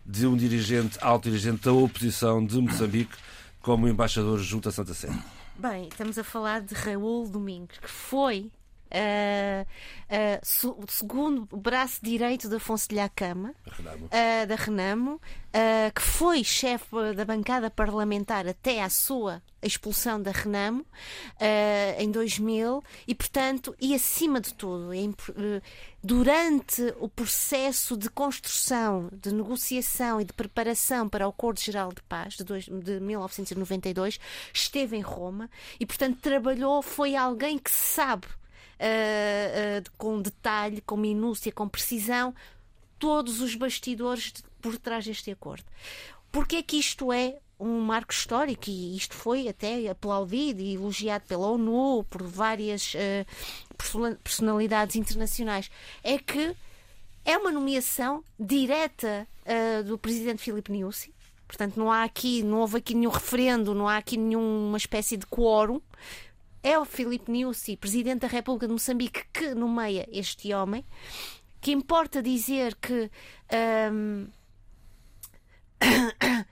[0.05, 3.17] de um dirigente, alto dirigente da oposição de Moçambique
[3.61, 5.09] como embaixador junto à Santa Sé.
[5.57, 8.51] Bem, estamos a falar de Raul Domingos, que foi
[8.93, 15.21] uh, segundo braço direito de Afonso de Lhacama, uh, da Renamo,
[15.95, 20.83] que foi chefe da bancada parlamentar até à sua expulsão da Renamo
[21.99, 24.89] em 2000 e, portanto, e acima de tudo,
[26.03, 32.03] durante o processo de construção, de negociação e de preparação para o Acordo Geral de
[32.03, 34.19] Paz de, dois, de 1992,
[34.53, 38.27] esteve em Roma e, portanto, trabalhou, foi alguém que sabe
[38.81, 42.35] uh, uh, com detalhe, com minúcia, com precisão,
[42.99, 45.65] todos os bastidores de, por trás deste acordo.
[46.31, 51.25] Porque é que isto é um marco histórico e isto foi até aplaudido e elogiado
[51.29, 55.71] pela ONU, por várias uh, personalidades internacionais,
[56.03, 56.55] é que
[57.25, 61.15] é uma nomeação direta uh, do presidente Filipe Nyusi.
[61.47, 65.27] Portanto, não há aqui, não houve aqui nenhum referendo, não há aqui nenhuma espécie de
[65.27, 65.81] quórum
[66.63, 70.85] é o Filipe Nyusi, presidente da República de Moçambique, que nomeia este homem.
[71.61, 73.11] Que importa dizer que
[73.93, 74.29] um,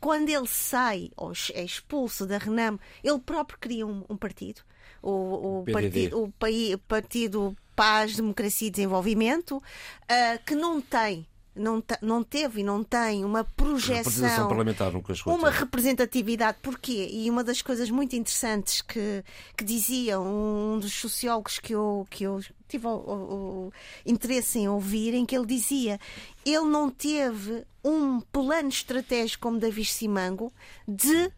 [0.00, 4.62] quando ele sai ou é expulso da Renam, ele próprio cria um, um partido,
[5.02, 11.82] o, o partido, o, o Partido Paz, Democracia e Desenvolvimento, uh, que não tem não,
[12.00, 14.92] não teve e não tem uma projeção, parlamentar
[15.26, 16.58] uma representatividade.
[16.62, 17.08] Porquê?
[17.10, 19.24] E uma das coisas muito interessantes que,
[19.56, 23.72] que dizia um dos sociólogos que eu, que eu tive o, o, o
[24.06, 25.98] interesse em ouvir, em que ele dizia
[26.44, 30.52] ele não teve um plano estratégico como Davi Simango
[30.86, 31.32] de uh,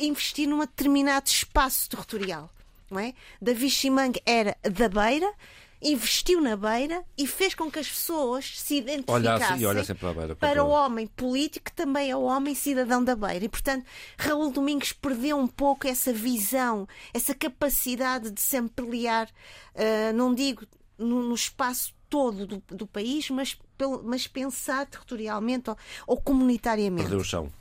[0.00, 2.50] investir num determinado espaço territorial.
[2.90, 3.14] Não é?
[3.40, 5.30] Davi Simango era da beira,
[5.80, 9.38] investiu na beira e fez com que as pessoas se identificassem olha
[10.14, 13.44] beira, para o homem político que também é o homem cidadão da beira.
[13.44, 13.84] E, portanto,
[14.18, 20.66] Raul Domingos perdeu um pouco essa visão, essa capacidade de se ampliar, uh, não digo
[20.96, 23.56] no, no espaço todo do, do país, mas,
[24.04, 27.02] mas pensar territorialmente ou, ou comunitariamente.
[27.02, 27.52] Perdeu o chão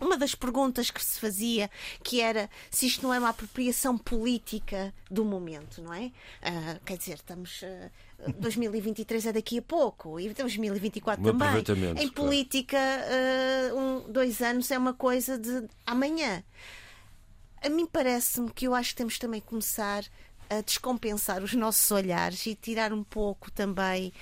[0.00, 1.70] uma das perguntas que se fazia
[2.02, 6.06] que era se isto não é uma apropriação política do momento, não é?
[6.06, 7.62] Uh, quer dizer, estamos.
[7.62, 11.64] Uh, ah, 2023 é daqui a pouco e 2024 um também.
[11.98, 16.42] Em política, uh, um, dois anos é uma coisa de amanhã.
[17.62, 20.04] A mim parece-me que eu acho que temos também que começar
[20.50, 24.12] a descompensar os nossos olhares e tirar um pouco também uh,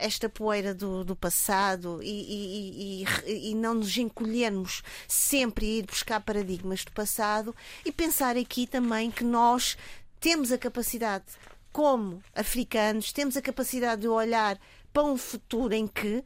[0.00, 5.86] esta poeira do, do passado e, e, e, e, não nos encolhermos sempre a ir
[5.86, 9.76] buscar paradigmas do passado e pensar aqui também que nós
[10.20, 11.24] temos a capacidade,
[11.72, 14.58] como africanos, temos a capacidade de olhar
[14.92, 16.24] para um futuro em que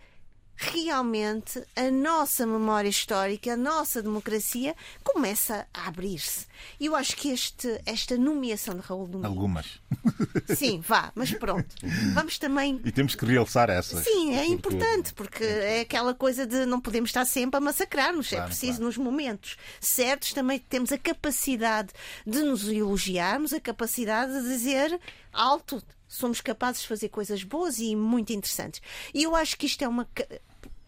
[0.57, 6.47] realmente a nossa memória histórica, a nossa democracia começa a abrir-se.
[6.79, 9.37] E eu acho que este, esta nomeação de Raul Domingos...
[9.37, 9.81] Algumas.
[10.57, 11.75] Sim, vá, mas pronto.
[12.15, 12.81] Vamos também...
[12.85, 14.05] E temos que realçar essas.
[14.05, 18.27] Sim, é importante, porque é aquela coisa de não podemos estar sempre a massacrar-nos.
[18.29, 18.85] É claro, é preciso, claro.
[18.85, 21.91] nos momentos certos, também temos a capacidade
[22.27, 25.01] de nos elogiarmos, a capacidade de dizer
[25.33, 25.83] alto,
[26.15, 28.81] somos capazes de fazer coisas boas e muito interessantes.
[29.15, 30.09] E eu acho que isto é uma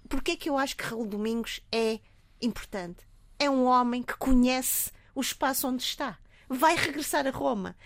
[0.09, 1.99] Porquê é que eu acho que Raul Domingos é
[2.41, 3.07] importante?
[3.39, 6.19] É um homem que conhece o espaço onde está
[6.49, 7.77] vai regressar a Roma.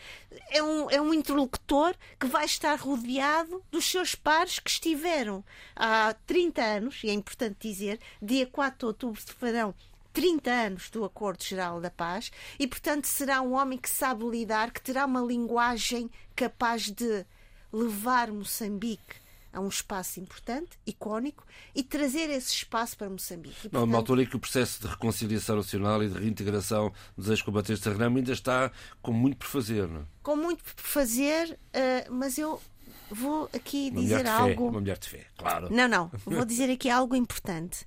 [0.51, 6.15] É um, é um interlocutor que vai estar rodeado dos seus pares que estiveram há
[6.27, 9.75] 30 anos, e é importante dizer, dia 4 de outubro farão
[10.19, 14.73] 30 anos do Acordo Geral da Paz, e portanto será um homem que sabe lidar,
[14.73, 17.25] que terá uma linguagem capaz de
[17.73, 19.15] levar Moçambique
[19.53, 23.59] a um espaço importante, icónico, e trazer esse espaço para Moçambique.
[23.59, 23.85] E, portanto...
[23.85, 27.89] Uma altura em que o processo de reconciliação nacional e de reintegração dos ex-combatentes de
[27.89, 30.05] Renamo ainda está com muito por fazer, não é?
[30.21, 32.61] Com muito por fazer, uh, mas eu
[33.09, 34.49] vou aqui uma dizer algo.
[34.49, 35.73] Fé, uma mulher de fé, claro.
[35.73, 36.11] Não, não.
[36.25, 37.87] Vou dizer aqui algo importante.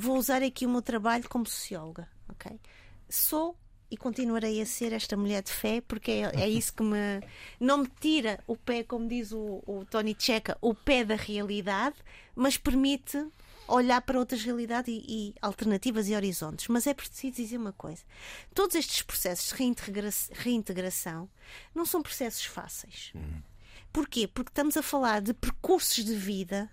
[0.00, 2.60] Vou usar aqui o meu trabalho como socióloga, ok?
[3.10, 3.56] Sou
[3.90, 7.20] e continuarei a ser esta mulher de fé, porque é, é isso que me.
[7.58, 11.96] não me tira o pé, como diz o, o Tony Checa, o pé da realidade,
[12.36, 13.26] mas permite
[13.66, 16.68] olhar para outras realidades e, e, alternativas e horizontes.
[16.68, 18.04] Mas é preciso dizer uma coisa:
[18.54, 21.28] todos estes processos de reintegra reintegração
[21.74, 23.10] não são processos fáceis.
[23.16, 23.42] Uhum.
[23.92, 24.28] Porquê?
[24.28, 26.70] Porque estamos a falar de percursos de vida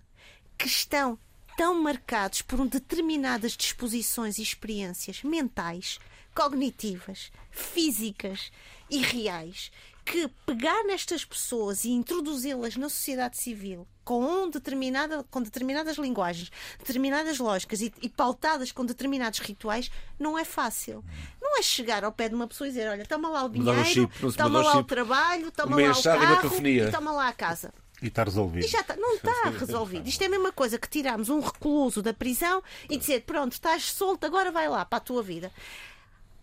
[0.59, 1.17] que estão
[1.57, 5.99] tão marcados por determinadas disposições e experiências mentais
[6.33, 8.51] cognitivas, físicas
[8.89, 9.71] e reais
[10.03, 16.51] que pegar nestas pessoas e introduzi-las na sociedade civil com, um determinada, com determinadas linguagens,
[16.77, 19.89] determinadas lógicas e, e, pautadas com determinados rituais,
[20.19, 21.03] não é fácil.
[21.41, 24.09] Não é chegar ao pé de uma pessoa e dizer: olha, toma lá o dinheiro,
[24.37, 27.73] toma lá o trabalho, toma lá o carro e toma lá a casa.
[28.05, 28.65] E está resolvido.
[28.65, 30.07] E já está, não está resolvido.
[30.07, 33.91] Isto é a mesma coisa que tirarmos um recluso da prisão e dizer: pronto, estás
[33.91, 35.51] solto, agora vai lá para a tua vida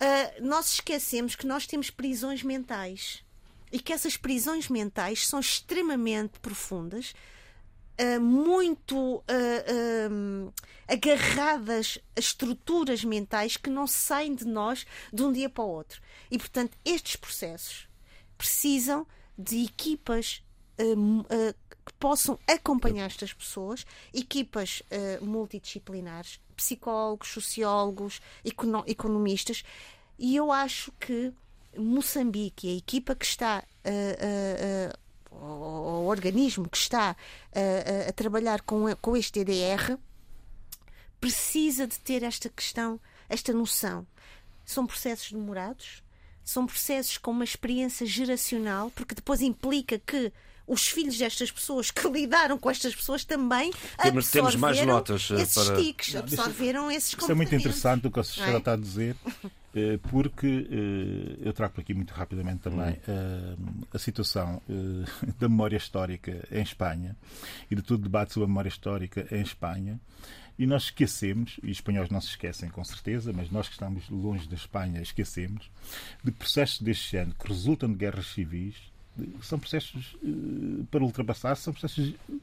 [0.03, 3.23] uh, nós esquecemos que nós temos prisões mentais
[3.71, 7.15] e que essas prisões mentais são extremamente profundas,
[7.99, 10.53] uh, muito uh,
[10.87, 16.03] agarradas a estruturas mentais que não saem de nós de um dia para o outro.
[16.31, 17.89] E, portanto, estes processos
[18.37, 19.07] precisam
[19.39, 20.43] de equipas
[21.85, 24.83] que possam acompanhar estas pessoas, equipas
[25.21, 28.21] multidisciplinares, psicólogos, sociólogos,
[28.87, 29.65] economistas,
[30.19, 31.33] e eu acho que
[31.77, 33.65] Moçambique, a equipa que está,
[35.31, 37.17] o organismo que está
[38.09, 39.99] a trabalhar com, com este DDR,
[41.21, 44.07] precisa de ter esta questão, esta noção.
[44.65, 46.03] São processos demorados,
[46.45, 50.33] são processos com uma experiência geracional, porque depois implica que
[50.67, 55.43] os filhos destas pessoas que lidaram com estas pessoas também temos, temos mais notas eh,
[55.43, 55.77] esses para...
[55.77, 58.59] tiques, absorveram esses Isso é muito interessante o que a senhora é?
[58.59, 59.17] está a dizer,
[59.75, 63.83] eh, porque eh, eu trago aqui muito rapidamente também hum.
[63.93, 64.63] a situação
[65.39, 67.17] da memória histórica em Espanha
[67.71, 70.01] e de todo o debate sobre a memória histórica em Espanha.
[70.59, 74.09] E nós esquecemos, e os espanhóis não se esquecem com certeza, mas nós que estamos
[74.11, 75.71] longe da Espanha esquecemos,
[76.23, 78.77] de processos deste género que resultam de guerras civis,
[79.43, 82.41] são processos uh, para ultrapassar, são processos uh,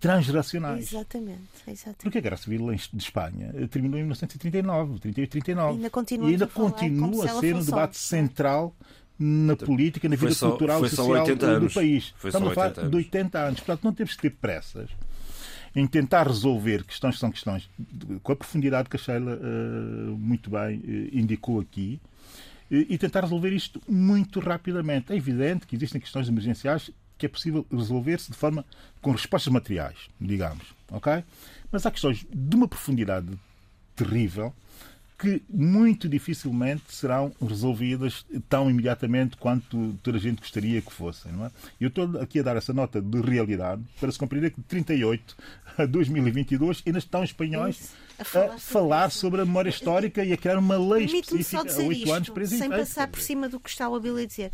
[0.00, 0.92] transgeracionais.
[0.92, 2.02] Exatamente, exatamente.
[2.02, 5.72] Porque a Guerra Civil de Espanha eh, terminou em 1939, 38, 39.
[5.72, 8.74] E ainda continua, e ainda continua a ser um debate central
[9.18, 11.24] na política, na vida só, cultural e social
[11.60, 12.12] do país.
[12.16, 13.60] Foi Estamos a falar de 80 anos.
[13.60, 14.90] Portanto, não temos que ter pressas
[15.76, 17.68] em tentar resolver questões que são questões
[18.22, 22.00] com a profundidade que a Sheila uh, muito bem uh, indicou aqui
[22.76, 25.12] e tentar resolver isto muito rapidamente.
[25.12, 28.64] É evidente que existem questões emergenciais que é possível resolver-se de forma
[29.00, 31.22] com respostas materiais, digamos, ok?
[31.70, 33.28] Mas há questões de uma profundidade
[33.94, 34.52] terrível
[35.18, 41.32] que muito dificilmente serão resolvidas tão imediatamente quanto toda a gente gostaria que fossem.
[41.32, 41.50] Não é?
[41.80, 45.36] Eu estou aqui a dar essa nota de realidade para se compreender que de 38
[45.78, 50.32] a 2022 ainda estão espanhóis Isso, a falar, a falar sobre, a memória histórica e
[50.32, 53.70] a criar uma lei específica a oito anos para Sem passar por cima do que
[53.70, 54.50] está o Abel a dizer.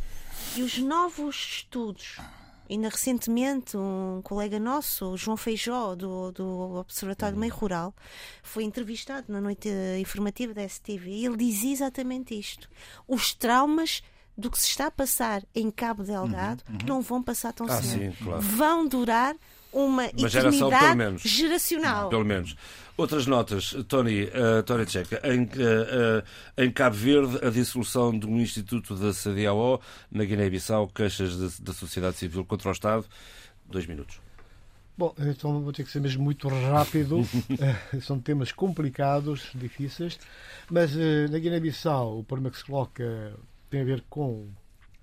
[0.56, 2.18] E os novos estudos
[2.70, 7.92] Ainda recentemente, um colega nosso, João Feijó, do, do Observatório do Meio Rural,
[8.44, 9.68] foi entrevistado na noite
[10.00, 12.68] informativa da STV e ele dizia exatamente isto.
[13.08, 14.02] Os traumas
[14.38, 16.86] do que se está a passar em Cabo Delgado uhum, uhum.
[16.86, 18.14] não vão passar tão ah, cedo.
[18.16, 18.40] Sim, claro.
[18.40, 19.34] Vão durar
[19.72, 21.22] uma, uma geração, pelo menos.
[21.22, 22.08] geracional.
[22.08, 22.56] Pelo menos.
[22.96, 25.22] Outras notas, Tony, uh, Tony Checa.
[25.24, 30.88] Em, uh, uh, em Cabo Verde, a dissolução de um instituto da CDAO, na Guiné-Bissau,
[30.88, 33.06] queixas da sociedade civil contra o Estado.
[33.64, 34.20] Dois minutos.
[34.98, 37.20] Bom, então vou ter que ser mesmo muito rápido.
[38.02, 40.18] São temas complicados, difíceis.
[40.70, 40.94] Mas
[41.30, 43.32] na Guiné-Bissau, o problema que se coloca
[43.70, 44.48] tem a ver com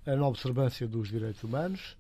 [0.06, 1.98] a não observância dos direitos humanos,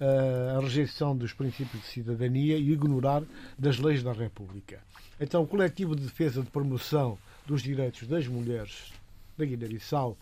[0.00, 3.22] a rejeição dos princípios de cidadania e ignorar
[3.58, 4.80] das leis da República.
[5.20, 8.92] Então, o coletivo de defesa de promoção dos direitos das mulheres
[9.36, 10.16] da Guiné-Bissau,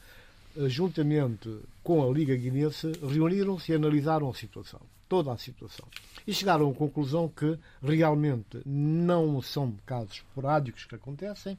[0.57, 5.87] eh, juntamente com a Liga Guinense, reuniram-se e analisaram a situação, toda a situação.
[6.27, 11.59] E chegaram à conclusão que realmente não são casos esporádicos que acontecem,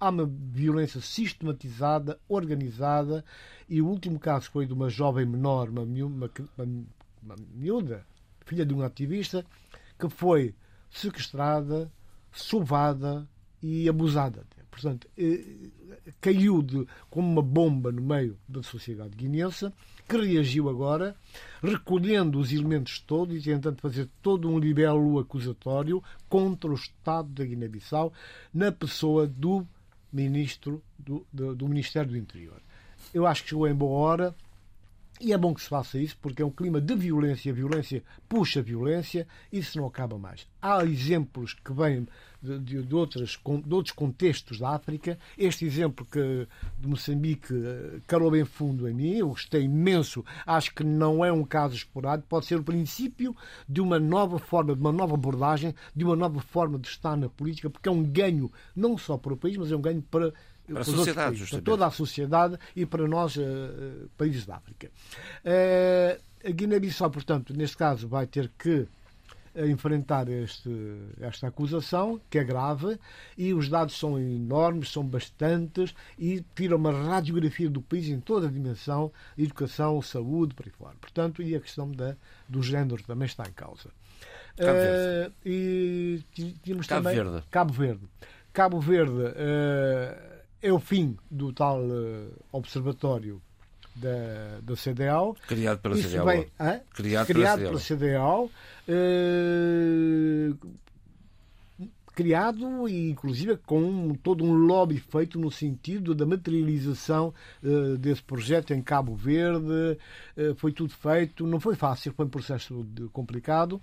[0.00, 3.24] há uma violência sistematizada, organizada,
[3.68, 6.84] e o último caso foi de uma jovem menor, uma, uma, uma,
[7.22, 8.06] uma miúda,
[8.44, 9.44] filha de um ativista,
[9.98, 10.54] que foi
[10.90, 11.90] sequestrada,
[12.32, 13.28] sovada
[13.62, 14.46] e abusada.
[14.70, 15.44] Portanto, eh,
[16.20, 19.72] caiu de, como uma bomba no meio da sociedade guineense,
[20.08, 21.16] que reagiu agora,
[21.60, 27.44] recolhendo os elementos todos e tentando fazer todo um libelo acusatório contra o Estado da
[27.44, 28.12] Guiné-Bissau,
[28.54, 29.66] na pessoa do
[30.12, 32.62] ministro do, do, do Ministério do Interior.
[33.12, 34.36] Eu acho que chegou em boa hora
[35.20, 37.52] e é bom que se faça isso porque é um clima de violência.
[37.52, 40.46] Violência puxa violência e isso não acaba mais.
[40.60, 42.06] Há exemplos que vêm
[42.42, 45.18] de, de, de, outros, de outros contextos da África.
[45.36, 46.46] Este exemplo que,
[46.78, 50.24] de Moçambique eh, calou bem fundo em mim, eu gostei imenso.
[50.46, 53.36] Acho que não é um caso esporádico, pode ser o princípio
[53.68, 57.28] de uma nova forma, de uma nova abordagem, de uma nova forma de estar na
[57.28, 60.32] política, porque é um ganho não só para o país, mas é um ganho para
[60.72, 64.90] para a sociedade, países, para toda a sociedade e para nós, uh, países da África.
[65.44, 68.86] Uh, a Guiné-Bissau, portanto, neste caso, vai ter que
[69.66, 70.70] enfrentar este,
[71.20, 72.98] esta acusação, que é grave,
[73.36, 78.46] e os dados são enormes, são bastantes, e tira uma radiografia do país em toda
[78.46, 80.94] a dimensão, educação, saúde, por aí fora.
[81.00, 82.14] Portanto, e a questão da,
[82.48, 83.90] do género também está em causa.
[84.56, 85.28] Cabo Verde.
[85.28, 86.24] Uh, e
[86.62, 87.46] tínhamos Cabo também Verde.
[87.50, 88.08] Cabo Verde.
[88.52, 90.27] Cabo Verde uh,
[90.62, 93.40] é o fim do tal uh, observatório
[93.94, 95.36] da, da CDAO.
[95.46, 96.46] Criado pela Isso CDAO.
[96.58, 96.80] Hã?
[96.94, 98.48] Criado, criado pela CDAO.
[98.48, 98.50] CDAO.
[98.88, 100.58] uh,
[102.14, 107.32] criado e inclusive com todo um lobby feito no sentido da materialização
[107.62, 109.96] uh, desse projeto em Cabo Verde.
[110.36, 113.80] Uh, foi tudo feito, não foi fácil, foi um processo complicado,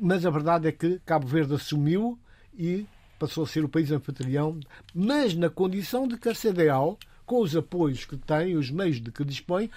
[0.00, 2.18] mas a verdade é que Cabo Verde assumiu
[2.58, 2.86] e
[3.18, 4.58] passou a ser o país anfitrião,
[4.94, 9.10] mas na condição de que a CDAO, com os apoios que tem, os meios de
[9.10, 9.70] que dispõe,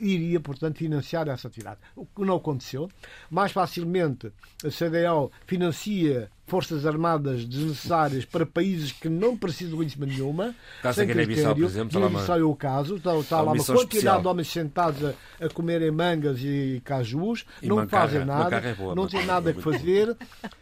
[0.00, 1.80] iria, portanto, financiar essa atividade.
[1.94, 2.90] O que não aconteceu.
[3.30, 4.32] Mais facilmente,
[4.64, 10.54] a CDAO financia forças armadas desnecessárias para países que não precisam de conhecimento nenhuma.
[10.82, 12.96] Caso sem Guiné-Bissau, por exemplo, está lá uma- Guiné-Bissau é o caso.
[12.96, 14.20] Está, está lá uma quantidade especial.
[14.20, 18.08] de homens sentados a, a comerem mangas e cajus, E não mancarra.
[18.08, 20.16] fazem nada, é boa, não têm nada é que muito fazer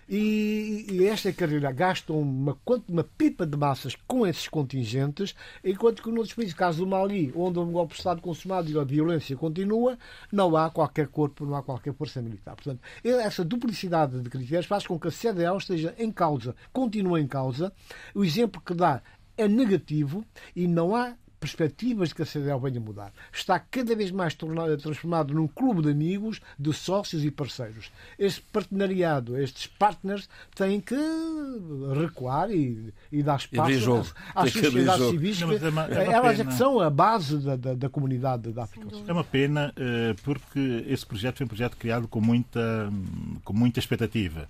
[0.09, 2.57] e, e esta carreira gastam uma,
[2.89, 5.34] uma pipa de massas com esses contingentes,
[5.64, 8.84] enquanto que noutros países, caso do Mali, onde o golpe de Estado consumado e a
[8.84, 9.99] violência continua,
[10.32, 12.55] não há qualquer corpo, não há qualquer força militar.
[12.57, 17.26] Portanto, essa duplicidade de critérios faz com que a CDAO esteja em causa, continua em
[17.26, 17.72] causa.
[18.14, 19.03] O exemplo que dá
[19.37, 20.24] é negativo
[20.55, 23.12] e não há perspectivas de que a CDAO venha mudar.
[23.33, 27.93] Está cada vez mais tornado, transformado num clube de amigos, de sócios e parceiros.
[28.18, 30.97] Este partenariado, estes partners, têm que
[32.01, 34.07] recuar e, e dar espaço jogo.
[34.35, 35.11] às, que sociedades jogo.
[35.12, 35.43] civis.
[35.43, 38.53] Mas é uma- é uma elas é que são a base da, da, da comunidade
[38.53, 38.89] da África.
[39.07, 42.93] É uma pena eh, porque esse projeto foi um projeto criado com muita,
[43.45, 44.49] com muita expectativa.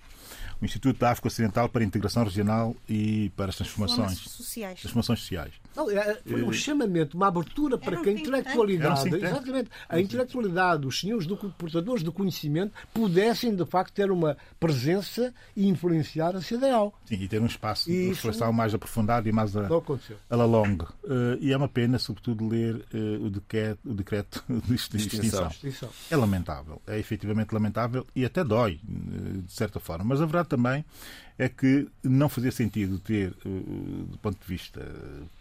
[0.61, 4.79] O Instituto da África Ocidental para a Integração Regional e para as transformações, sociais.
[4.81, 5.53] transformações sociais.
[5.75, 9.99] Não, é- foi um chamamento, uma abertura para um que a intelectualidade, um exatamente, a
[10.01, 16.35] intelectualidade, os senhores do, portadores do conhecimento pudessem de facto ter uma presença e influenciar
[16.35, 16.93] a CDAO.
[17.05, 18.15] Sim, e ter um espaço de Isso.
[18.15, 19.65] reflexão mais aprofundado e mais a,
[20.29, 20.85] a la longue.
[21.05, 25.49] Eh, e é uma pena, sobretudo, ler eh, o, decreto, o decreto de extin- Extinção.
[26.11, 30.03] É lamentável, é efetivamente lamentável e até dói, eh, de certa forma.
[30.03, 30.83] Mas a verdade também
[31.39, 33.49] é que não fazia sentido ter, eh,
[34.11, 34.85] do ponto de vista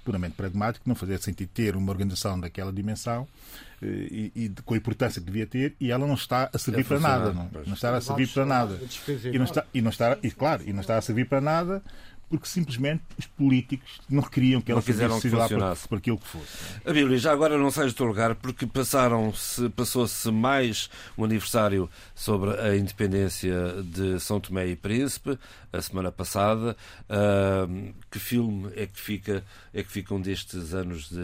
[0.05, 3.27] puramente pragmático, não fazia sentido ter uma organização daquela dimensão
[3.83, 6.83] eh, e, e com a importância que devia ter e ela não está a servir
[6.83, 7.33] A para nada.
[7.33, 7.67] Não, pois.
[7.67, 8.75] não está a servir para nada.
[8.81, 8.87] É
[9.35, 11.83] E não está, e não está, e claro, e não está a servir para nada
[12.29, 15.49] porque simplesmente os políticos não queriam que Não ela servisse que lá
[15.89, 16.47] por aquilo que fosse.
[16.85, 21.89] A Bíblia, já agora não sais do teu lugar, porque passaram-se, passou-se mais um aniversário
[22.15, 25.39] sobre a independência de São Tomé e Príncipe,
[25.73, 26.77] a semana passada.
[27.09, 31.17] Ahm, que filme é que fica, é que ficam destes anos de,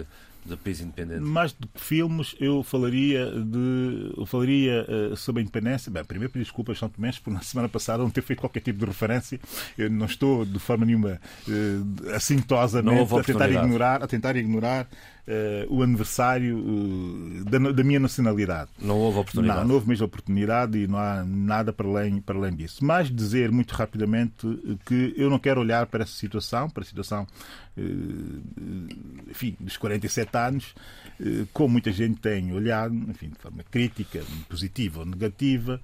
[0.00, 0.06] de-
[0.44, 1.20] de país independente?
[1.20, 5.90] Mais do que filmes, eu falaria de eu falaria uh, sobre a independência.
[5.90, 8.78] Bem, primeiro pedir desculpas São Tomé por na semana passada não ter feito qualquer tipo
[8.78, 9.40] de referência.
[9.76, 14.88] Eu não estou de forma nenhuma uh, assintosamente a tentar ignorar, a tentar ignorar
[15.22, 18.70] Uh, o aniversário uh, da, da, minha nacionalidade.
[18.80, 19.60] Não houve oportunidade.
[19.60, 22.84] Não, não houve mesmo oportunidade e não há nada para além, para além disso.
[22.84, 24.44] Mas dizer muito rapidamente
[24.84, 27.24] que eu não quero olhar para essa situação, para a situação
[29.28, 30.74] enfim, dos 47 anos,
[31.52, 35.80] como muita gente tem olhado, enfim, de forma crítica, positiva ou negativa.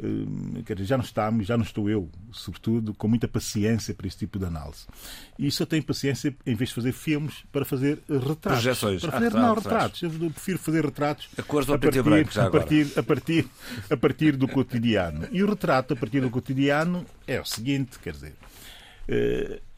[0.00, 4.38] Hum, já não estamos, já não estou eu, sobretudo, com muita paciência para esse tipo
[4.38, 4.86] de análise.
[5.36, 8.62] E só tenho paciência, em vez de fazer filmes, para fazer retratos.
[8.62, 9.00] Projeções.
[9.02, 10.02] Para fazer, ah, não, retratos.
[10.02, 13.48] Eu prefiro fazer retratos a, cor do a, partir, branco, a, partir, a, partir,
[13.90, 15.26] a partir do cotidiano.
[15.32, 18.47] E o retrato a partir do cotidiano é o seguinte, quer dizer, eh,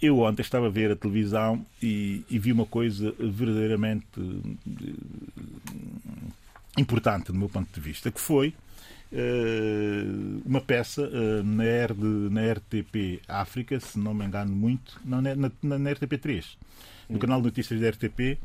[0.01, 4.91] eu ontem estava a ver a televisão e, e vi uma coisa verdadeiramente eh,
[6.79, 8.55] importante do meu ponto de vista, que foi
[9.13, 10.03] eh,
[10.45, 11.09] uma peça
[11.45, 11.95] na, R
[12.31, 16.57] na RTP África, se não me engano muito, não, na, na, na RTP3,
[17.09, 17.19] no hum.
[17.19, 18.39] canal de notícias da RTP,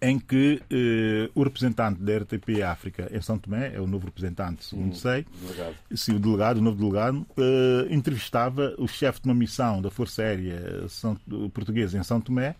[0.00, 4.64] em que uh, o representante da RTP África em São Tomé, é o novo representante,
[4.64, 5.74] segundo hum, sei, delegado.
[5.94, 10.22] Sim, o delegado, o novo delegado, uh, entrevistava o chefe de uma missão da Força
[10.22, 11.16] Aérea São,
[11.52, 12.54] Portuguesa em São Tomé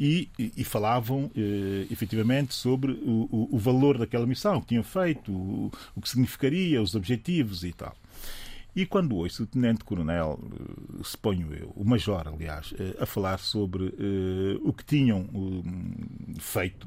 [0.00, 4.82] e, e, falavam eh, efetivamente sobre o, o, o, valor daquela missão, o que tinham
[4.82, 7.94] feito, o, o que significaria, os objetivos e tal.
[8.74, 13.86] E quando ouço o Tenente-Coronel, eh, suponho eu, o Major, aliás, eh, a falar sobre
[13.86, 15.28] eh, o que tinham
[16.38, 16.86] feito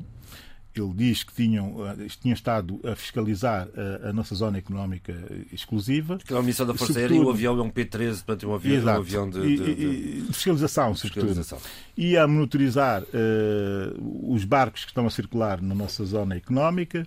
[0.82, 5.14] ele diz que tinham, eh, tinham estado a fiscalizar a, a nossa zona económica
[5.52, 6.18] exclusiva.
[6.18, 8.56] Que é uma missão da Força Aérea e o avião é um P-13, portanto, um
[8.56, 8.98] avião, Exato.
[8.98, 10.22] um avião de, de, de...
[10.22, 10.96] de fiscalização.
[10.96, 11.60] Fiscalização.
[11.96, 17.06] E a monitorizar uh, os barcos que estão a circular na nossa zona económica,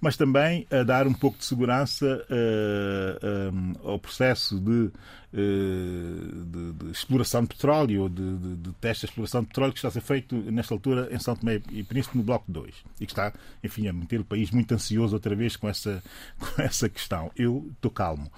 [0.00, 4.90] mas também a dar um pouco de segurança uh, um, ao processo de
[5.27, 9.72] eh, de, de, exploração de petróleo ou de, de, de teste de exploração de petróleo
[9.72, 12.74] que está a ser feito nesta altura em São Tomé e Príncipe no Bloco 2
[13.00, 16.02] e que está, enfim, a manter o país muito ansioso outra vez com essa,
[16.40, 17.30] com essa questão.
[17.36, 18.30] Eu estou calmo.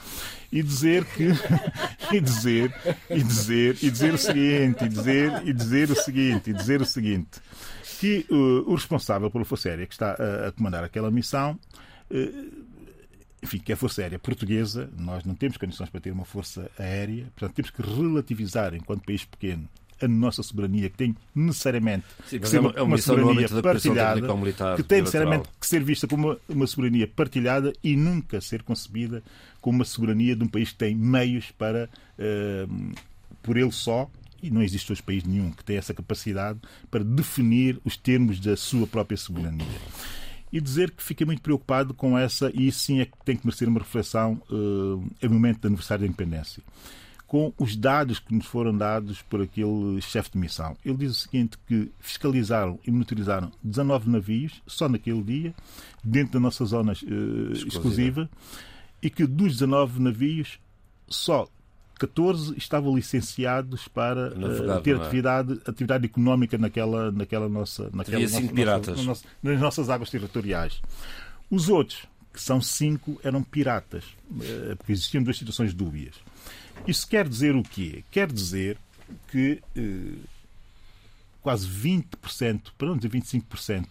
[0.51, 1.29] E dizer que
[2.13, 2.75] e dizer
[3.09, 6.87] e dizer e dizer o seguinte e dizer e dizer o seguinte e dizer o
[6.87, 7.41] seguinte
[8.01, 11.57] que uh, o responsável pela Força Aérea que está a, a comandar aquela missão
[12.11, 12.70] uh,
[13.43, 16.71] enfim, que é a Força Aérea Portuguesa, nós não temos condições para ter uma força
[16.79, 19.69] aérea, portanto temos que relativizar, enquanto país pequeno,
[20.03, 24.21] a nossa soberania, que tem necessariamente Sim, que ser é uma, é uma soberania partilhada,
[24.77, 29.23] que tem necessariamente que ser vista como uma, uma, soberania partilhada e nunca ser concebida
[29.61, 31.89] como uma soberania de um país que tem meios para,
[32.19, 32.95] uh,
[33.43, 34.11] por ele só,
[34.43, 36.59] e não existe hoje país nenhum que tenha essa capacidade
[36.91, 39.67] para definir os termos da sua própria soberania
[40.53, 43.47] e dizer que fiquei muito preocupado com essa, e isso sim é que tem que
[43.47, 46.63] merecer uma reflexão uh, no momento do aniversário da independência,
[47.27, 50.77] com os dados que nos foram dados por aquele chefe de missão.
[50.85, 55.55] Ele diz o seguinte, que fiscalizaram e monitorizaram 19 navios, só naquele dia,
[56.03, 58.29] dentro da nossa zona uh, exclusiva,
[59.01, 60.59] e que dos 19 navios,
[61.09, 61.49] só
[62.01, 65.03] 14 estavam licenciados para uh, ter é?
[65.03, 67.91] atividade, atividade económica naquela, naquela nossa.
[67.93, 69.05] Naquela nossa, cinco piratas.
[69.05, 70.81] Nossa, nas nossas águas territoriais.
[71.51, 76.15] Os outros, que são cinco, eram piratas, uh, porque existiam duas situações dúbias.
[76.87, 78.03] Isso quer dizer o quê?
[78.11, 78.79] Quer dizer
[79.31, 80.19] que uh,
[81.43, 83.87] quase 20%, para não dizer 25%,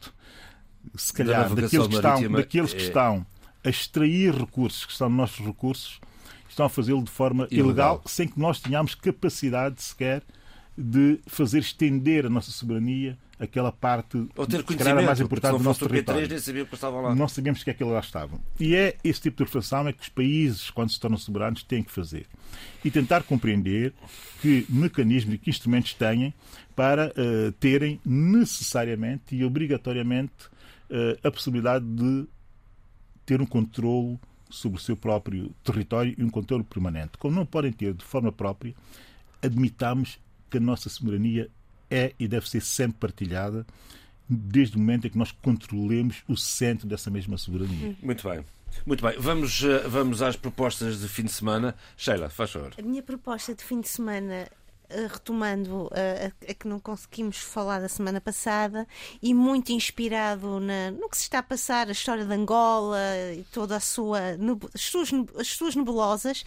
[0.95, 2.86] se calhar, daqueles que estão, daqueles que é...
[2.86, 3.26] estão
[3.64, 5.99] a extrair recursos, que são nossos recursos,
[6.52, 7.66] estão a fazê-lo de forma ilegal.
[7.66, 10.24] ilegal, sem que nós tenhamos capacidade sequer
[10.78, 15.64] de fazer estender a nossa soberania aquela parte Ou ter que era mais importante do
[15.64, 16.28] nosso território.
[16.28, 17.16] nem sabia que estavam lá.
[17.16, 18.39] Não sabíamos que é que lá estavam.
[18.60, 21.82] E é esse tipo de reflexão é que os países, quando se tornam soberanos, têm
[21.82, 22.28] que fazer.
[22.84, 23.93] E tentar compreender
[24.41, 26.34] que mecanismos e que instrumentos têm
[26.76, 30.47] para uh, terem necessariamente e obrigatoriamente
[30.89, 32.28] uh, a possibilidade de
[33.26, 34.20] ter um controle
[34.50, 37.18] sobre o seu próprio território e um controle permanente.
[37.18, 38.74] Como não podem ter de forma própria,
[39.41, 40.20] admitamos
[40.50, 41.50] que a nossa soberania
[41.89, 43.66] é e deve ser sempre partilhada
[44.28, 47.95] desde o momento em que nós controlemos o centro dessa mesma soberania.
[48.02, 48.45] Muito bem.
[48.86, 51.76] Muito bem, vamos, eh, vamos às propostas de fim de semana.
[51.97, 52.72] Sheila, faz favor.
[52.78, 54.47] A minha proposta de fim de semana
[54.90, 58.88] retomando a, a, que não conseguimos falar da semana passada
[59.22, 63.00] e muito inspirado na, no que se está a passar, a história de Angola
[63.36, 64.20] e toda a sua
[64.74, 66.44] as suas, as suas nebulosas,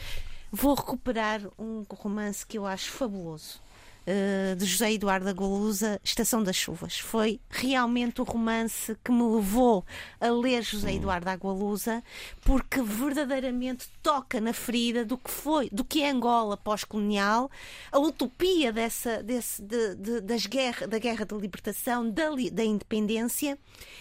[0.51, 3.61] vou recuperar um romance que eu acho fabuloso.
[4.07, 6.98] Uh, de José Eduardo Agualusa, Estação das Chuvas.
[6.98, 9.84] Foi realmente o romance que me levou
[10.20, 12.03] a ler José Eduardo Agualusa,
[12.42, 17.50] porque verdadeiramente toca na ferida do que foi, do que é Angola pós-colonial,
[17.90, 23.59] a utopia dessa, desse, de, de, das guerra, da guerra de libertação, da, da independência,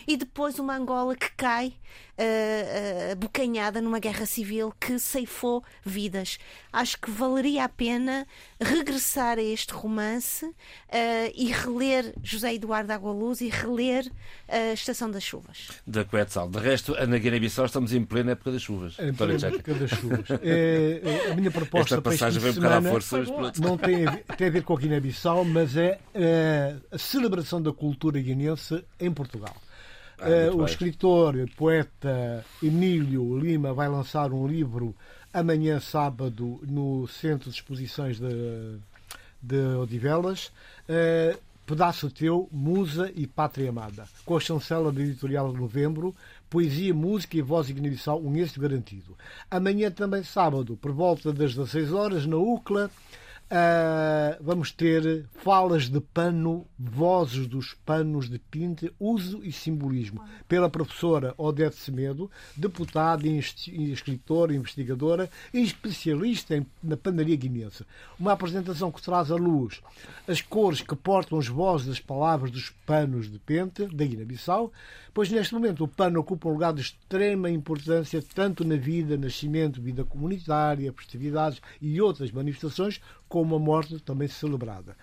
[0.08, 1.74] e depois uma Angola que cai
[2.22, 6.38] uh, bocanhada numa guerra civil que ceifou vidas.
[6.72, 8.28] Acho que valeria a pena
[8.59, 10.55] regressar a este romance uh,
[11.36, 14.09] e reler José Eduardo Agualuz e reler
[14.47, 15.67] a Estação das Chuvas.
[15.86, 16.49] Da Quetzal.
[16.49, 18.97] De resto, na Guiné-Bissau estamos em plena época das chuvas.
[18.99, 20.22] Em plena época das chuvas.
[20.43, 23.24] É, é, a minha proposta Esta passagem vem um bocado à força.
[23.59, 27.61] Não tem a, ver, tem a ver com a Guiné-Bissau, mas é, é a celebração
[27.61, 29.55] da cultura guineense em Portugal.
[30.22, 34.95] Ah, uh, o escritor, poeta Emílio Lima vai lançar um livro
[35.34, 38.78] amanhã, sábado, no Centro de Exposições de,
[39.41, 40.51] de Odivelas.
[40.88, 46.13] Uh, Pedaço Teu, Musa e Pátria Amada, com a chancela da editorial de novembro,
[46.49, 49.17] Poesia, Música e Voz e Guiné-Bissau, um êxito garantido.
[49.49, 52.91] Amanhã também sábado, por volta das 16 horas, na UCLA,
[53.52, 60.70] Uh, vamos ter falas de pano, vozes dos panos de pinta, uso e simbolismo, pela
[60.70, 67.86] professora Odete Semedo, deputada, escritora, investigadora e especialista em, na panaria guinense.
[68.18, 69.82] Uma apresentação que traz à luz
[70.26, 74.72] as cores que portam as vozes das palavras dos panos de pente da Guiné-Bissau,
[75.14, 79.82] pois neste momento o pano ocupa um lugar de extrema importância tanto na vida, nascimento,
[79.82, 84.96] vida comunitária, festividades e outras manifestações, como a morte também celebrada.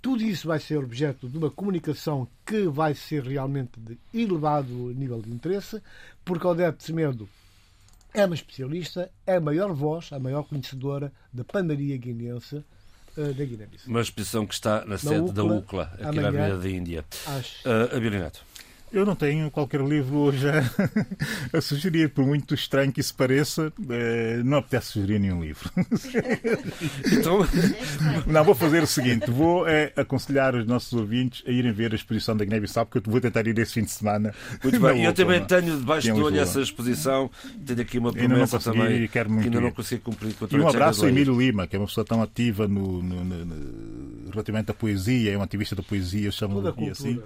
[0.00, 5.20] Tudo isso vai ser objeto de uma comunicação que vai ser realmente de elevado nível
[5.20, 5.82] de interesse,
[6.24, 7.28] porque Odete Semedo
[8.14, 13.44] é uma especialista, é a maior voz, a maior conhecedora da panaria guinense uh, da
[13.44, 13.88] Guiné-Bissau.
[13.88, 16.70] Uma exposição que está na, na sede UCLA, da UCLA, aqui amanhã, na Avenida da
[16.70, 17.04] Índia.
[17.26, 17.64] Às...
[17.64, 18.47] Uh, Abilinato.
[18.92, 20.62] Eu não tenho qualquer livro hoje a,
[21.56, 25.70] a, sugerir, por muito estranho que isso pareça, eh, não apetece sugerir nenhum livro.
[27.12, 27.46] então,
[28.26, 31.94] não, vou fazer o seguinte: vou é, aconselhar os nossos ouvintes a irem ver a
[31.94, 34.34] exposição da Guiné-Bissau, porque eu vou tentar ir esse fim de semana.
[34.62, 37.30] Muito bem, eu também tenho debaixo do olho essa exposição,
[37.64, 40.34] tenho aqui uma promessa também e quero muito que ainda não consigo cumprir.
[40.34, 43.24] Com e um abraço a Emílio Lima, que é uma pessoa tão ativa no, no,
[43.24, 47.20] no, no relativamente à poesia, é um ativista da poesia, chamo-lhe assim.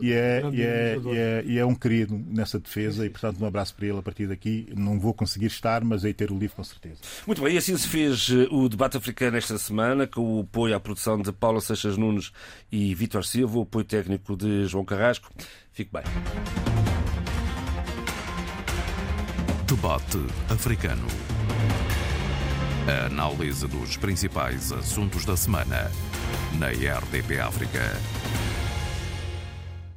[0.00, 3.46] E é, e é e é, e é, um querido nessa defesa e, portanto, um
[3.46, 4.68] abraço para ele a partir daqui.
[4.76, 6.96] Não vou conseguir estar, mas aí ter o livro com certeza.
[7.26, 10.74] Muito bem, e assim se fez eh, o debate africano esta semana, com o apoio
[10.74, 12.32] à produção de Paula Seixas Nunes
[12.70, 15.30] e Vítor Silva, o apoio técnico de João Carrasco.
[15.72, 16.02] Fique bem.
[19.66, 20.18] Debate
[20.48, 21.06] africano.
[22.88, 25.90] A análise dos principais assuntos da semana
[26.58, 27.80] na RDP África.